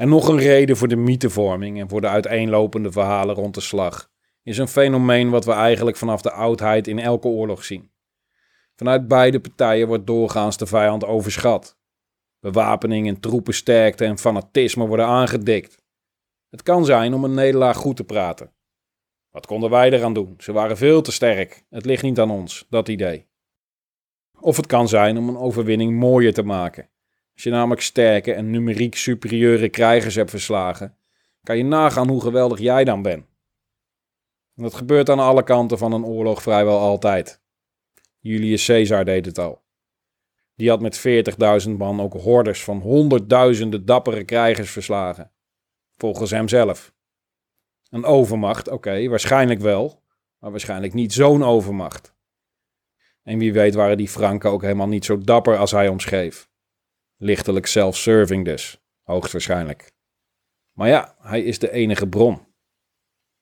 En 0.00 0.08
nog 0.08 0.28
een 0.28 0.38
reden 0.38 0.76
voor 0.76 0.88
de 0.88 0.96
mythevorming 0.96 1.80
en 1.80 1.88
voor 1.88 2.00
de 2.00 2.08
uiteenlopende 2.08 2.92
verhalen 2.92 3.34
rond 3.34 3.54
de 3.54 3.60
slag 3.60 4.10
is 4.42 4.58
een 4.58 4.68
fenomeen 4.68 5.30
wat 5.30 5.44
we 5.44 5.52
eigenlijk 5.52 5.96
vanaf 5.96 6.22
de 6.22 6.30
oudheid 6.30 6.86
in 6.86 6.98
elke 6.98 7.28
oorlog 7.28 7.64
zien. 7.64 7.90
Vanuit 8.76 9.08
beide 9.08 9.40
partijen 9.40 9.86
wordt 9.86 10.06
doorgaans 10.06 10.56
de 10.56 10.66
vijand 10.66 11.04
overschat. 11.04 11.78
Bewapening 12.38 13.08
en 13.08 13.20
troepensterkte 13.20 14.04
en 14.04 14.18
fanatisme 14.18 14.86
worden 14.86 15.06
aangedikt. 15.06 15.82
Het 16.48 16.62
kan 16.62 16.84
zijn 16.84 17.14
om 17.14 17.24
een 17.24 17.34
nederlaag 17.34 17.76
goed 17.76 17.96
te 17.96 18.04
praten. 18.04 18.52
Wat 19.30 19.46
konden 19.46 19.70
wij 19.70 19.90
eraan 19.90 20.14
doen? 20.14 20.34
Ze 20.38 20.52
waren 20.52 20.76
veel 20.76 21.02
te 21.02 21.12
sterk. 21.12 21.64
Het 21.70 21.84
ligt 21.84 22.02
niet 22.02 22.18
aan 22.18 22.30
ons, 22.30 22.66
dat 22.70 22.88
idee. 22.88 23.28
Of 24.40 24.56
het 24.56 24.66
kan 24.66 24.88
zijn 24.88 25.18
om 25.18 25.28
een 25.28 25.38
overwinning 25.38 25.98
mooier 25.98 26.34
te 26.34 26.42
maken. 26.42 26.90
Als 27.40 27.48
je 27.48 27.54
namelijk 27.54 27.82
sterke 27.82 28.32
en 28.32 28.50
numeriek 28.50 28.96
superieure 28.96 29.68
krijgers 29.68 30.14
hebt 30.14 30.30
verslagen, 30.30 30.96
kan 31.42 31.56
je 31.56 31.64
nagaan 31.64 32.08
hoe 32.08 32.20
geweldig 32.20 32.58
jij 32.58 32.84
dan 32.84 33.02
bent. 33.02 33.24
En 34.56 34.62
dat 34.62 34.74
gebeurt 34.74 35.08
aan 35.08 35.18
alle 35.18 35.42
kanten 35.42 35.78
van 35.78 35.92
een 35.92 36.04
oorlog 36.04 36.42
vrijwel 36.42 36.78
altijd. 36.78 37.40
Julius 38.18 38.66
Caesar 38.66 39.04
deed 39.04 39.26
het 39.26 39.38
al. 39.38 39.62
Die 40.54 40.68
had 40.68 40.80
met 40.80 40.98
40.000 41.68 41.70
man 41.70 42.00
ook 42.00 42.12
hordes 42.12 42.64
van 42.64 42.80
honderdduizenden 42.80 43.84
dappere 43.84 44.24
krijgers 44.24 44.70
verslagen. 44.70 45.30
Volgens 45.96 46.30
hemzelf. 46.30 46.94
Een 47.90 48.04
overmacht, 48.04 48.68
oké, 48.68 49.08
waarschijnlijk 49.08 49.60
wel, 49.60 50.02
maar 50.38 50.50
waarschijnlijk 50.50 50.94
niet 50.94 51.12
zo'n 51.12 51.44
overmacht. 51.44 52.14
En 53.22 53.38
wie 53.38 53.52
weet 53.52 53.74
waren 53.74 53.96
die 53.96 54.08
Franken 54.08 54.50
ook 54.50 54.62
helemaal 54.62 54.88
niet 54.88 55.04
zo 55.04 55.18
dapper 55.18 55.56
als 55.56 55.70
hij 55.70 55.88
omschreef. 55.88 56.49
Lichtelijk 57.22 57.66
self-serving 57.66 58.44
dus, 58.44 58.80
hoogstwaarschijnlijk. 59.02 59.92
Maar 60.72 60.88
ja, 60.88 61.14
hij 61.18 61.42
is 61.42 61.58
de 61.58 61.72
enige 61.72 62.08
bron. 62.08 62.46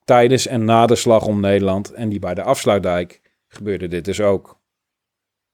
Tijdens 0.04 0.46
en 0.46 0.64
na 0.64 0.86
de 0.86 0.96
slag 0.96 1.26
om 1.26 1.40
Nederland 1.40 1.92
en 1.92 2.08
die 2.08 2.18
bij 2.18 2.34
de 2.34 2.42
afsluitdijk 2.42 3.20
gebeurde 3.46 3.88
dit 3.88 4.04
dus 4.04 4.20
ook. 4.20 4.60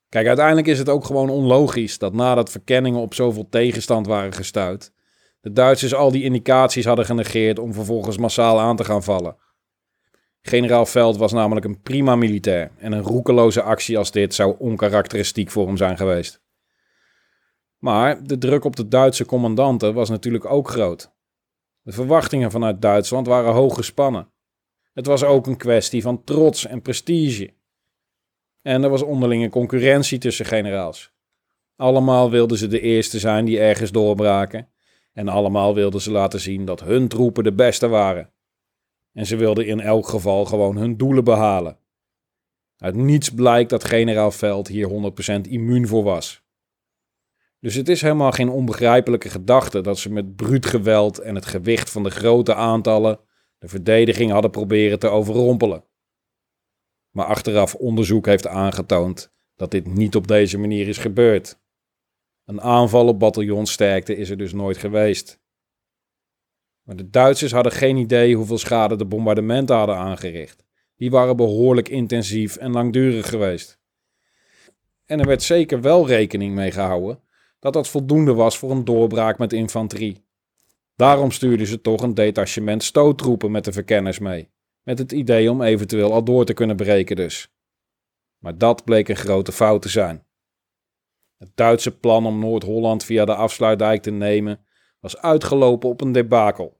Kijk, 0.09 0.27
uiteindelijk 0.27 0.67
is 0.67 0.77
het 0.77 0.89
ook 0.89 1.05
gewoon 1.05 1.29
onlogisch 1.29 1.97
dat 1.97 2.13
nadat 2.13 2.51
verkenningen 2.51 2.99
op 2.99 3.13
zoveel 3.13 3.49
tegenstand 3.49 4.07
waren 4.07 4.33
gestuurd, 4.33 4.91
de 5.41 5.51
Duitsers 5.51 5.93
al 5.93 6.11
die 6.11 6.23
indicaties 6.23 6.85
hadden 6.85 7.05
genegeerd 7.05 7.59
om 7.59 7.73
vervolgens 7.73 8.17
massaal 8.17 8.59
aan 8.59 8.75
te 8.75 8.83
gaan 8.83 9.03
vallen. 9.03 9.37
Generaal 10.41 10.85
Veld 10.85 11.17
was 11.17 11.31
namelijk 11.31 11.65
een 11.65 11.81
prima 11.81 12.15
militair 12.15 12.71
en 12.77 12.91
een 12.91 13.03
roekeloze 13.03 13.61
actie 13.61 13.97
als 13.97 14.11
dit 14.11 14.33
zou 14.33 14.55
onkarakteristiek 14.59 15.51
voor 15.51 15.67
hem 15.67 15.77
zijn 15.77 15.97
geweest. 15.97 16.43
Maar 17.85 18.23
de 18.23 18.37
druk 18.37 18.63
op 18.63 18.75
de 18.75 18.87
Duitse 18.87 19.25
commandanten 19.25 19.93
was 19.93 20.09
natuurlijk 20.09 20.45
ook 20.45 20.69
groot. 20.69 21.11
De 21.81 21.91
verwachtingen 21.91 22.51
vanuit 22.51 22.81
Duitsland 22.81 23.27
waren 23.27 23.53
hoog 23.53 23.75
gespannen. 23.75 24.31
Het 24.93 25.05
was 25.05 25.23
ook 25.23 25.47
een 25.47 25.57
kwestie 25.57 26.01
van 26.01 26.23
trots 26.23 26.65
en 26.65 26.81
prestige. 26.81 27.53
En 28.61 28.83
er 28.83 28.89
was 28.89 29.01
onderlinge 29.01 29.49
concurrentie 29.49 30.17
tussen 30.17 30.45
generaals. 30.45 31.13
Allemaal 31.75 32.29
wilden 32.29 32.57
ze 32.57 32.67
de 32.67 32.79
eerste 32.79 33.19
zijn 33.19 33.45
die 33.45 33.59
ergens 33.59 33.91
doorbraken. 33.91 34.69
En 35.13 35.27
allemaal 35.27 35.73
wilden 35.73 36.01
ze 36.01 36.11
laten 36.11 36.39
zien 36.39 36.65
dat 36.65 36.79
hun 36.79 37.07
troepen 37.07 37.43
de 37.43 37.53
beste 37.53 37.87
waren. 37.87 38.31
En 39.13 39.25
ze 39.25 39.35
wilden 39.35 39.65
in 39.65 39.79
elk 39.79 40.07
geval 40.07 40.45
gewoon 40.45 40.77
hun 40.77 40.97
doelen 40.97 41.23
behalen. 41.23 41.77
Uit 42.77 42.95
niets 42.95 43.29
blijkt 43.29 43.69
dat 43.69 43.83
generaal 43.83 44.31
Veld 44.31 44.67
hier 44.67 44.89
100% 44.89 45.41
immuun 45.49 45.87
voor 45.87 46.03
was. 46.03 46.44
Dus 47.65 47.75
het 47.75 47.89
is 47.89 48.01
helemaal 48.01 48.31
geen 48.31 48.49
onbegrijpelijke 48.49 49.29
gedachte 49.29 49.81
dat 49.81 49.99
ze 49.99 50.11
met 50.11 50.35
bruut 50.35 50.65
geweld 50.65 51.19
en 51.19 51.35
het 51.35 51.45
gewicht 51.45 51.89
van 51.89 52.03
de 52.03 52.09
grote 52.09 52.55
aantallen 52.55 53.19
de 53.57 53.67
verdediging 53.67 54.31
hadden 54.31 54.51
proberen 54.51 54.99
te 54.99 55.07
overrompelen. 55.07 55.85
Maar 57.09 57.25
achteraf 57.25 57.75
onderzoek 57.75 58.25
heeft 58.25 58.47
aangetoond 58.47 59.33
dat 59.55 59.71
dit 59.71 59.87
niet 59.87 60.15
op 60.15 60.27
deze 60.27 60.57
manier 60.57 60.87
is 60.87 60.97
gebeurd. 60.97 61.59
Een 62.45 62.61
aanval 62.61 63.07
op 63.07 63.19
bataljonsterkte 63.19 64.15
is 64.15 64.29
er 64.29 64.37
dus 64.37 64.53
nooit 64.53 64.77
geweest. 64.77 65.41
Maar 66.81 66.95
de 66.95 67.09
Duitsers 67.09 67.51
hadden 67.51 67.71
geen 67.71 67.97
idee 67.97 68.35
hoeveel 68.35 68.57
schade 68.57 68.95
de 68.95 69.05
bombardementen 69.05 69.75
hadden 69.75 69.97
aangericht. 69.97 70.65
Die 70.95 71.11
waren 71.11 71.37
behoorlijk 71.37 71.89
intensief 71.89 72.55
en 72.55 72.71
langdurig 72.71 73.29
geweest. 73.29 73.79
En 75.05 75.19
er 75.19 75.27
werd 75.27 75.43
zeker 75.43 75.81
wel 75.81 76.07
rekening 76.07 76.55
mee 76.55 76.71
gehouden 76.71 77.23
dat 77.65 77.73
dat 77.73 77.87
voldoende 77.87 78.33
was 78.33 78.57
voor 78.57 78.71
een 78.71 78.85
doorbraak 78.85 79.37
met 79.37 79.53
infanterie. 79.53 80.25
Daarom 80.95 81.31
stuurden 81.31 81.67
ze 81.67 81.81
toch 81.81 82.01
een 82.01 82.13
detachement 82.13 82.83
stoottroepen 82.83 83.51
met 83.51 83.65
de 83.65 83.71
verkenners 83.71 84.19
mee, 84.19 84.49
met 84.83 84.99
het 84.99 85.11
idee 85.11 85.51
om 85.51 85.61
eventueel 85.61 86.13
al 86.13 86.23
door 86.23 86.45
te 86.45 86.53
kunnen 86.53 86.75
breken 86.75 87.15
dus. 87.15 87.53
Maar 88.37 88.57
dat 88.57 88.83
bleek 88.83 89.07
een 89.07 89.15
grote 89.15 89.51
fout 89.51 89.81
te 89.81 89.89
zijn. 89.89 90.25
Het 91.37 91.51
Duitse 91.55 91.97
plan 91.97 92.25
om 92.25 92.39
Noord-Holland 92.39 93.03
via 93.03 93.25
de 93.25 93.35
afsluitdijk 93.35 94.01
te 94.01 94.11
nemen 94.11 94.65
was 94.99 95.17
uitgelopen 95.17 95.89
op 95.89 96.01
een 96.01 96.11
debakel. 96.11 96.79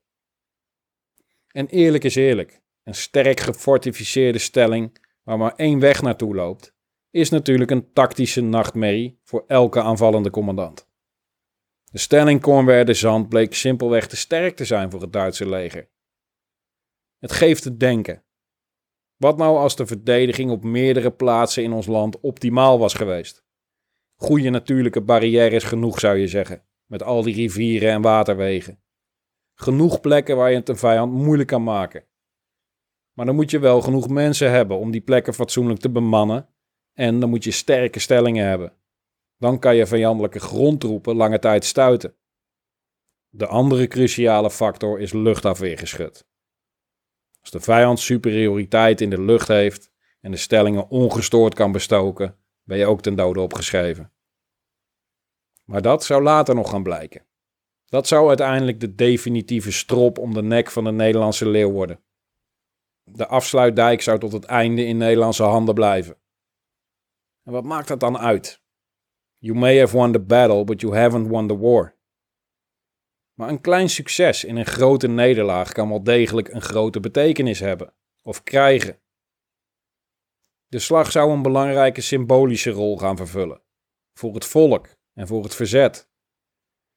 En 1.48 1.67
eerlijk 1.67 2.04
is 2.04 2.15
eerlijk, 2.15 2.62
een 2.84 2.95
sterk 2.95 3.39
gefortificeerde 3.39 4.39
stelling 4.39 4.98
waar 5.24 5.38
maar 5.38 5.56
één 5.56 5.80
weg 5.80 6.02
naartoe 6.02 6.36
loopt, 6.36 6.74
is 7.15 7.30
natuurlijk 7.30 7.71
een 7.71 7.93
tactische 7.93 8.41
nachtmerrie 8.41 9.19
voor 9.23 9.43
elke 9.47 9.82
aanvallende 9.82 10.30
commandant. 10.30 10.89
De 11.91 11.97
stelling 11.97 12.41
Kornwerder-Zand 12.41 13.30
bleek 13.30 13.54
simpelweg 13.54 14.08
te 14.08 14.15
sterk 14.15 14.56
te 14.56 14.65
zijn 14.65 14.91
voor 14.91 15.01
het 15.01 15.13
Duitse 15.13 15.49
leger. 15.49 15.89
Het 17.19 17.32
geeft 17.32 17.62
te 17.62 17.78
denken. 17.78 18.23
Wat 19.15 19.38
nou 19.38 19.58
als 19.58 19.75
de 19.75 19.86
verdediging 19.86 20.51
op 20.51 20.63
meerdere 20.63 21.12
plaatsen 21.12 21.63
in 21.63 21.71
ons 21.71 21.86
land 21.86 22.19
optimaal 22.19 22.80
was 22.80 22.93
geweest? 22.93 23.45
Goede 24.15 24.49
natuurlijke 24.49 25.01
barrières 25.01 25.63
genoeg 25.63 25.99
zou 25.99 26.17
je 26.17 26.28
zeggen, 26.28 26.65
met 26.86 27.04
al 27.04 27.21
die 27.21 27.36
rivieren 27.36 27.91
en 27.91 28.01
waterwegen. 28.01 28.84
Genoeg 29.54 30.01
plekken 30.01 30.36
waar 30.36 30.49
je 30.49 30.58
het 30.58 30.69
een 30.69 30.78
vijand 30.78 31.12
moeilijk 31.12 31.49
kan 31.49 31.63
maken. 31.63 32.08
Maar 33.13 33.25
dan 33.25 33.36
moet 33.36 33.51
je 33.51 33.60
wel 33.60 33.82
genoeg 33.82 34.10
mensen 34.10 34.51
hebben 34.51 34.78
om 34.78 34.91
die 34.91 35.01
plekken 35.01 35.34
fatsoenlijk 35.34 35.80
te 35.80 35.89
bemannen 35.89 36.49
en 36.95 37.19
dan 37.19 37.29
moet 37.29 37.43
je 37.43 37.51
sterke 37.51 37.99
stellingen 37.99 38.47
hebben. 38.47 38.73
Dan 39.38 39.60
kan 39.60 39.75
je 39.75 39.88
vijandelijke 39.88 40.39
grondtroepen 40.39 41.15
lange 41.15 41.39
tijd 41.39 41.65
stuiten. 41.65 42.15
De 43.29 43.47
andere 43.47 43.88
cruciale 43.88 44.51
factor 44.51 44.99
is 44.99 45.13
luchtafweergeschut. 45.13 46.27
Als 47.41 47.51
de 47.51 47.60
vijand 47.60 47.99
superioriteit 47.99 49.01
in 49.01 49.10
de 49.10 49.21
lucht 49.21 49.47
heeft 49.47 49.91
en 50.21 50.31
de 50.31 50.38
stellingen 50.38 50.89
ongestoord 50.89 51.53
kan 51.53 51.71
bestoken, 51.71 52.38
ben 52.63 52.77
je 52.77 52.86
ook 52.86 53.01
ten 53.01 53.15
dode 53.15 53.39
opgeschreven. 53.39 54.12
Maar 55.63 55.81
dat 55.81 56.03
zou 56.03 56.23
later 56.23 56.55
nog 56.55 56.69
gaan 56.69 56.84
blijken. 56.84 57.25
Dat 57.86 58.08
zou 58.08 58.27
uiteindelijk 58.27 58.79
de 58.79 58.95
definitieve 58.95 59.71
strop 59.71 60.17
om 60.17 60.34
de 60.34 60.43
nek 60.43 60.71
van 60.71 60.84
de 60.84 60.91
Nederlandse 60.91 61.49
leeuw 61.49 61.71
worden. 61.71 61.99
De 63.03 63.27
afsluitdijk 63.27 64.01
zou 64.01 64.19
tot 64.19 64.31
het 64.31 64.45
einde 64.45 64.86
in 64.86 64.97
Nederlandse 64.97 65.43
handen 65.43 65.75
blijven. 65.75 66.17
En 67.45 67.51
wat 67.51 67.63
maakt 67.63 67.88
dat 67.88 67.99
dan 67.99 68.17
uit? 68.17 68.63
You 69.38 69.58
may 69.58 69.79
have 69.79 69.97
won 69.97 70.12
the 70.12 70.19
battle, 70.19 70.63
but 70.63 70.81
you 70.81 70.95
haven't 70.95 71.27
won 71.27 71.47
the 71.47 71.58
war. 71.58 71.95
Maar 73.34 73.49
een 73.49 73.62
klein 73.62 73.89
succes 73.89 74.43
in 74.43 74.55
een 74.55 74.65
grote 74.65 75.08
nederlaag 75.08 75.71
kan 75.71 75.89
wel 75.89 76.03
degelijk 76.03 76.47
een 76.47 76.62
grote 76.62 76.99
betekenis 76.99 77.60
hebben 77.60 77.93
of 78.21 78.43
krijgen. 78.43 78.99
De 80.67 80.79
slag 80.79 81.12
zou 81.12 81.31
een 81.31 81.41
belangrijke 81.41 82.01
symbolische 82.01 82.71
rol 82.71 82.97
gaan 82.97 83.17
vervullen 83.17 83.62
voor 84.13 84.34
het 84.34 84.45
volk 84.45 84.95
en 85.13 85.27
voor 85.27 85.43
het 85.43 85.55
verzet. 85.55 86.10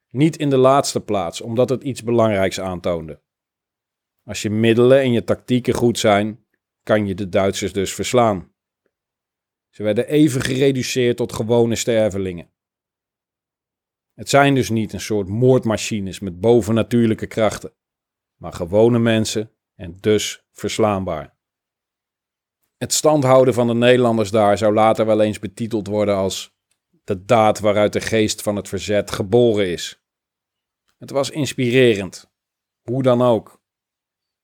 Niet 0.08 0.36
in 0.36 0.50
de 0.50 0.56
laatste 0.56 1.00
plaats, 1.00 1.40
omdat 1.40 1.68
het 1.68 1.82
iets 1.82 2.02
belangrijks 2.02 2.60
aantoonde. 2.60 3.22
Als 4.22 4.42
je 4.42 4.50
middelen 4.50 5.00
en 5.00 5.12
je 5.12 5.24
tactieken 5.24 5.74
goed 5.74 5.98
zijn, 5.98 6.46
kan 6.82 7.06
je 7.06 7.14
de 7.14 7.28
Duitsers 7.28 7.72
dus 7.72 7.94
verslaan. 7.94 8.52
Ze 9.78 9.84
werden 9.84 10.08
even 10.08 10.40
gereduceerd 10.40 11.16
tot 11.16 11.32
gewone 11.32 11.76
stervelingen. 11.76 12.50
Het 14.14 14.28
zijn 14.28 14.54
dus 14.54 14.70
niet 14.70 14.92
een 14.92 15.00
soort 15.00 15.28
moordmachines 15.28 16.20
met 16.20 16.40
bovennatuurlijke 16.40 17.26
krachten, 17.26 17.74
maar 18.34 18.52
gewone 18.52 18.98
mensen 18.98 19.50
en 19.74 19.96
dus 20.00 20.44
verslaanbaar. 20.50 21.36
Het 22.76 22.92
standhouden 22.92 23.54
van 23.54 23.66
de 23.66 23.74
Nederlanders 23.74 24.30
daar 24.30 24.58
zou 24.58 24.74
later 24.74 25.06
wel 25.06 25.20
eens 25.20 25.38
betiteld 25.38 25.86
worden 25.86 26.16
als 26.16 26.56
de 27.04 27.24
daad 27.24 27.58
waaruit 27.58 27.92
de 27.92 28.00
geest 28.00 28.42
van 28.42 28.56
het 28.56 28.68
verzet 28.68 29.10
geboren 29.10 29.66
is. 29.68 30.02
Het 30.96 31.10
was 31.10 31.30
inspirerend, 31.30 32.30
hoe 32.82 33.02
dan 33.02 33.22
ook, 33.22 33.62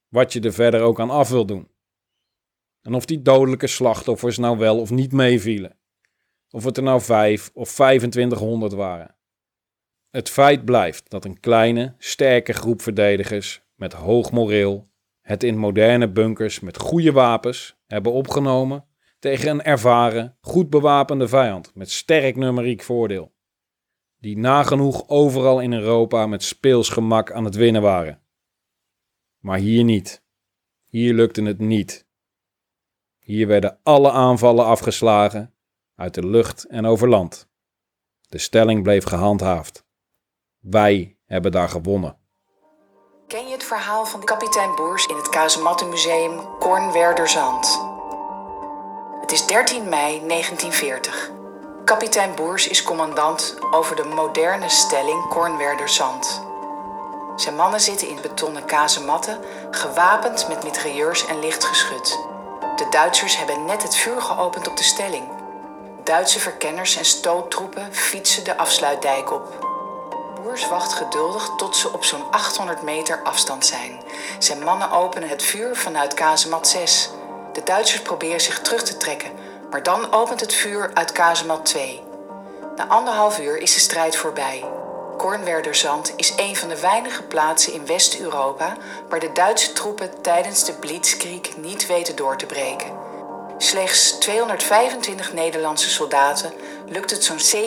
wat 0.09 0.33
je 0.33 0.41
er 0.41 0.53
verder 0.53 0.81
ook 0.81 1.01
aan 1.01 1.11
af 1.11 1.29
wil 1.29 1.47
doen. 1.47 1.74
En 2.85 2.95
of 2.95 3.05
die 3.05 3.23
dodelijke 3.23 3.67
slachtoffers 3.67 4.39
nou 4.39 4.59
wel 4.59 4.81
of 4.81 4.91
niet 4.91 5.13
meevielen, 5.13 5.79
of 6.51 6.65
het 6.65 6.77
er 6.77 6.83
nou 6.83 7.01
vijf 7.01 7.51
of 7.55 7.73
2500 7.73 8.73
waren. 8.73 9.17
Het 10.11 10.31
feit 10.31 10.65
blijft 10.65 11.11
dat 11.11 11.25
een 11.25 11.41
kleine, 11.41 11.95
sterke 11.99 12.53
groep 12.53 12.83
verdedigers 12.83 13.63
met 13.75 13.93
hoog 13.93 14.33
moreel 14.33 14.93
het 15.21 15.43
in 15.43 15.59
moderne 15.59 16.11
bunkers 16.11 16.61
met 16.61 16.79
goede 16.79 17.13
wapens 17.13 17.77
hebben 17.87 18.13
opgenomen 18.13 18.85
tegen 19.19 19.49
een 19.49 19.63
ervaren, 19.63 20.37
goed 20.41 20.71
bewapende 20.71 21.29
vijand 21.29 21.75
met 21.75 21.91
sterk 21.91 22.37
numeriek 22.37 22.83
voordeel, 22.83 23.35
die 24.19 24.39
nagenoeg 24.39 25.09
overal 25.09 25.61
in 25.61 25.73
Europa 25.73 26.27
met 26.27 26.43
speels 26.43 26.89
gemak 26.89 27.33
aan 27.33 27.45
het 27.45 27.55
winnen 27.55 27.83
waren. 27.83 28.23
Maar 29.39 29.59
hier 29.59 29.85
niet. 29.85 30.25
Hier 30.89 31.15
lukte 31.15 31.43
het 31.43 31.59
niet. 31.59 32.04
Hier 33.25 33.47
werden 33.47 33.79
alle 33.83 34.11
aanvallen 34.11 34.65
afgeslagen, 34.65 35.55
uit 35.97 36.15
de 36.15 36.27
lucht 36.27 36.65
en 36.65 36.87
over 36.87 37.09
land. 37.09 37.49
De 38.29 38.39
stelling 38.39 38.83
bleef 38.83 39.05
gehandhaafd. 39.05 39.85
Wij 40.59 41.17
hebben 41.27 41.53
daar 41.53 41.69
gewonnen. 41.69 42.19
Ken 43.27 43.47
je 43.47 43.53
het 43.53 43.65
verhaal 43.65 44.07
van 44.07 44.25
kapitein 44.25 44.75
Boers 44.75 45.07
in 45.07 45.17
het 45.17 45.29
Kazemattenmuseum 45.29 46.59
Kornwerderzand? 46.59 47.81
Het 49.21 49.33
is 49.33 49.47
13 49.47 49.89
mei 49.89 50.27
1940. 50.27 51.31
Kapitein 51.85 52.35
Boers 52.35 52.69
is 52.69 52.83
commandant 52.83 53.59
over 53.71 53.97
de 53.97 54.05
moderne 54.05 54.69
stelling 54.69 55.29
Kornwerderzand. 55.29 56.43
Zijn 57.37 57.57
mannen 57.57 57.81
zitten 57.81 58.09
in 58.09 58.19
betonnen 58.23 58.65
kazematten, 58.65 59.39
gewapend 59.71 60.49
met 60.49 60.65
mitrailleurs 60.65 61.27
en 61.27 61.39
lichtgeschut. 61.39 62.33
De 62.77 62.87
Duitsers 62.91 63.37
hebben 63.37 63.65
net 63.65 63.83
het 63.83 63.97
vuur 63.97 64.23
geopend 64.23 64.69
op 64.69 64.77
de 64.77 64.83
stelling. 64.83 65.29
Duitse 66.05 66.41
verkenners 66.41 66.97
en 66.97 67.05
stoottroepen 67.05 67.95
fietsen 67.95 68.45
de 68.45 68.57
afsluitdijk 68.57 69.33
op. 69.33 69.67
Boers 70.35 70.69
wacht 70.69 70.93
geduldig 70.93 71.51
tot 71.57 71.77
ze 71.77 71.93
op 71.93 72.05
zo'n 72.05 72.31
800 72.31 72.83
meter 72.83 73.23
afstand 73.23 73.67
zijn. 73.67 74.01
Zijn 74.39 74.63
mannen 74.63 74.91
openen 74.91 75.29
het 75.29 75.43
vuur 75.43 75.77
vanuit 75.77 76.15
kazemat 76.15 76.69
6. 76.69 77.11
De 77.53 77.63
Duitsers 77.63 78.03
proberen 78.03 78.41
zich 78.41 78.61
terug 78.61 78.83
te 78.83 78.97
trekken, 78.97 79.31
maar 79.71 79.83
dan 79.83 80.13
opent 80.13 80.41
het 80.41 80.55
vuur 80.55 80.91
uit 80.95 81.13
kazemat 81.13 81.65
2. 81.65 82.03
Na 82.77 82.87
anderhalf 82.87 83.39
uur 83.39 83.57
is 83.57 83.75
de 83.75 83.81
strijd 83.81 84.17
voorbij. 84.17 84.65
Kornwerderzand 85.25 86.13
is 86.17 86.33
een 86.37 86.57
van 86.57 86.69
de 86.69 86.81
weinige 86.81 87.23
plaatsen 87.23 87.73
in 87.73 87.87
West-Europa 87.87 88.77
waar 89.09 89.21
de 89.21 89.33
Duitse 89.33 89.73
troepen 89.73 90.23
tijdens 90.23 90.65
de 90.65 90.73
Blitzkrieg 90.73 91.57
niet 91.57 91.87
weten 91.87 92.17
door 92.17 92.37
te 92.37 92.47
breken. 92.47 92.93
Slechts 93.59 94.19
225 94.19 95.33
Nederlandse 95.33 95.91
soldaten 95.91 96.53
lukt 96.89 97.11
het 97.11 97.25
zo'n 97.25 97.63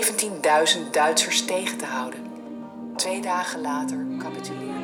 17.000 0.83 0.89
Duitsers 0.91 1.45
tegen 1.45 1.77
te 1.77 1.85
houden. 1.85 2.19
Twee 2.95 3.21
dagen 3.21 3.61
later 3.61 4.05
capituleerde. 4.19 4.75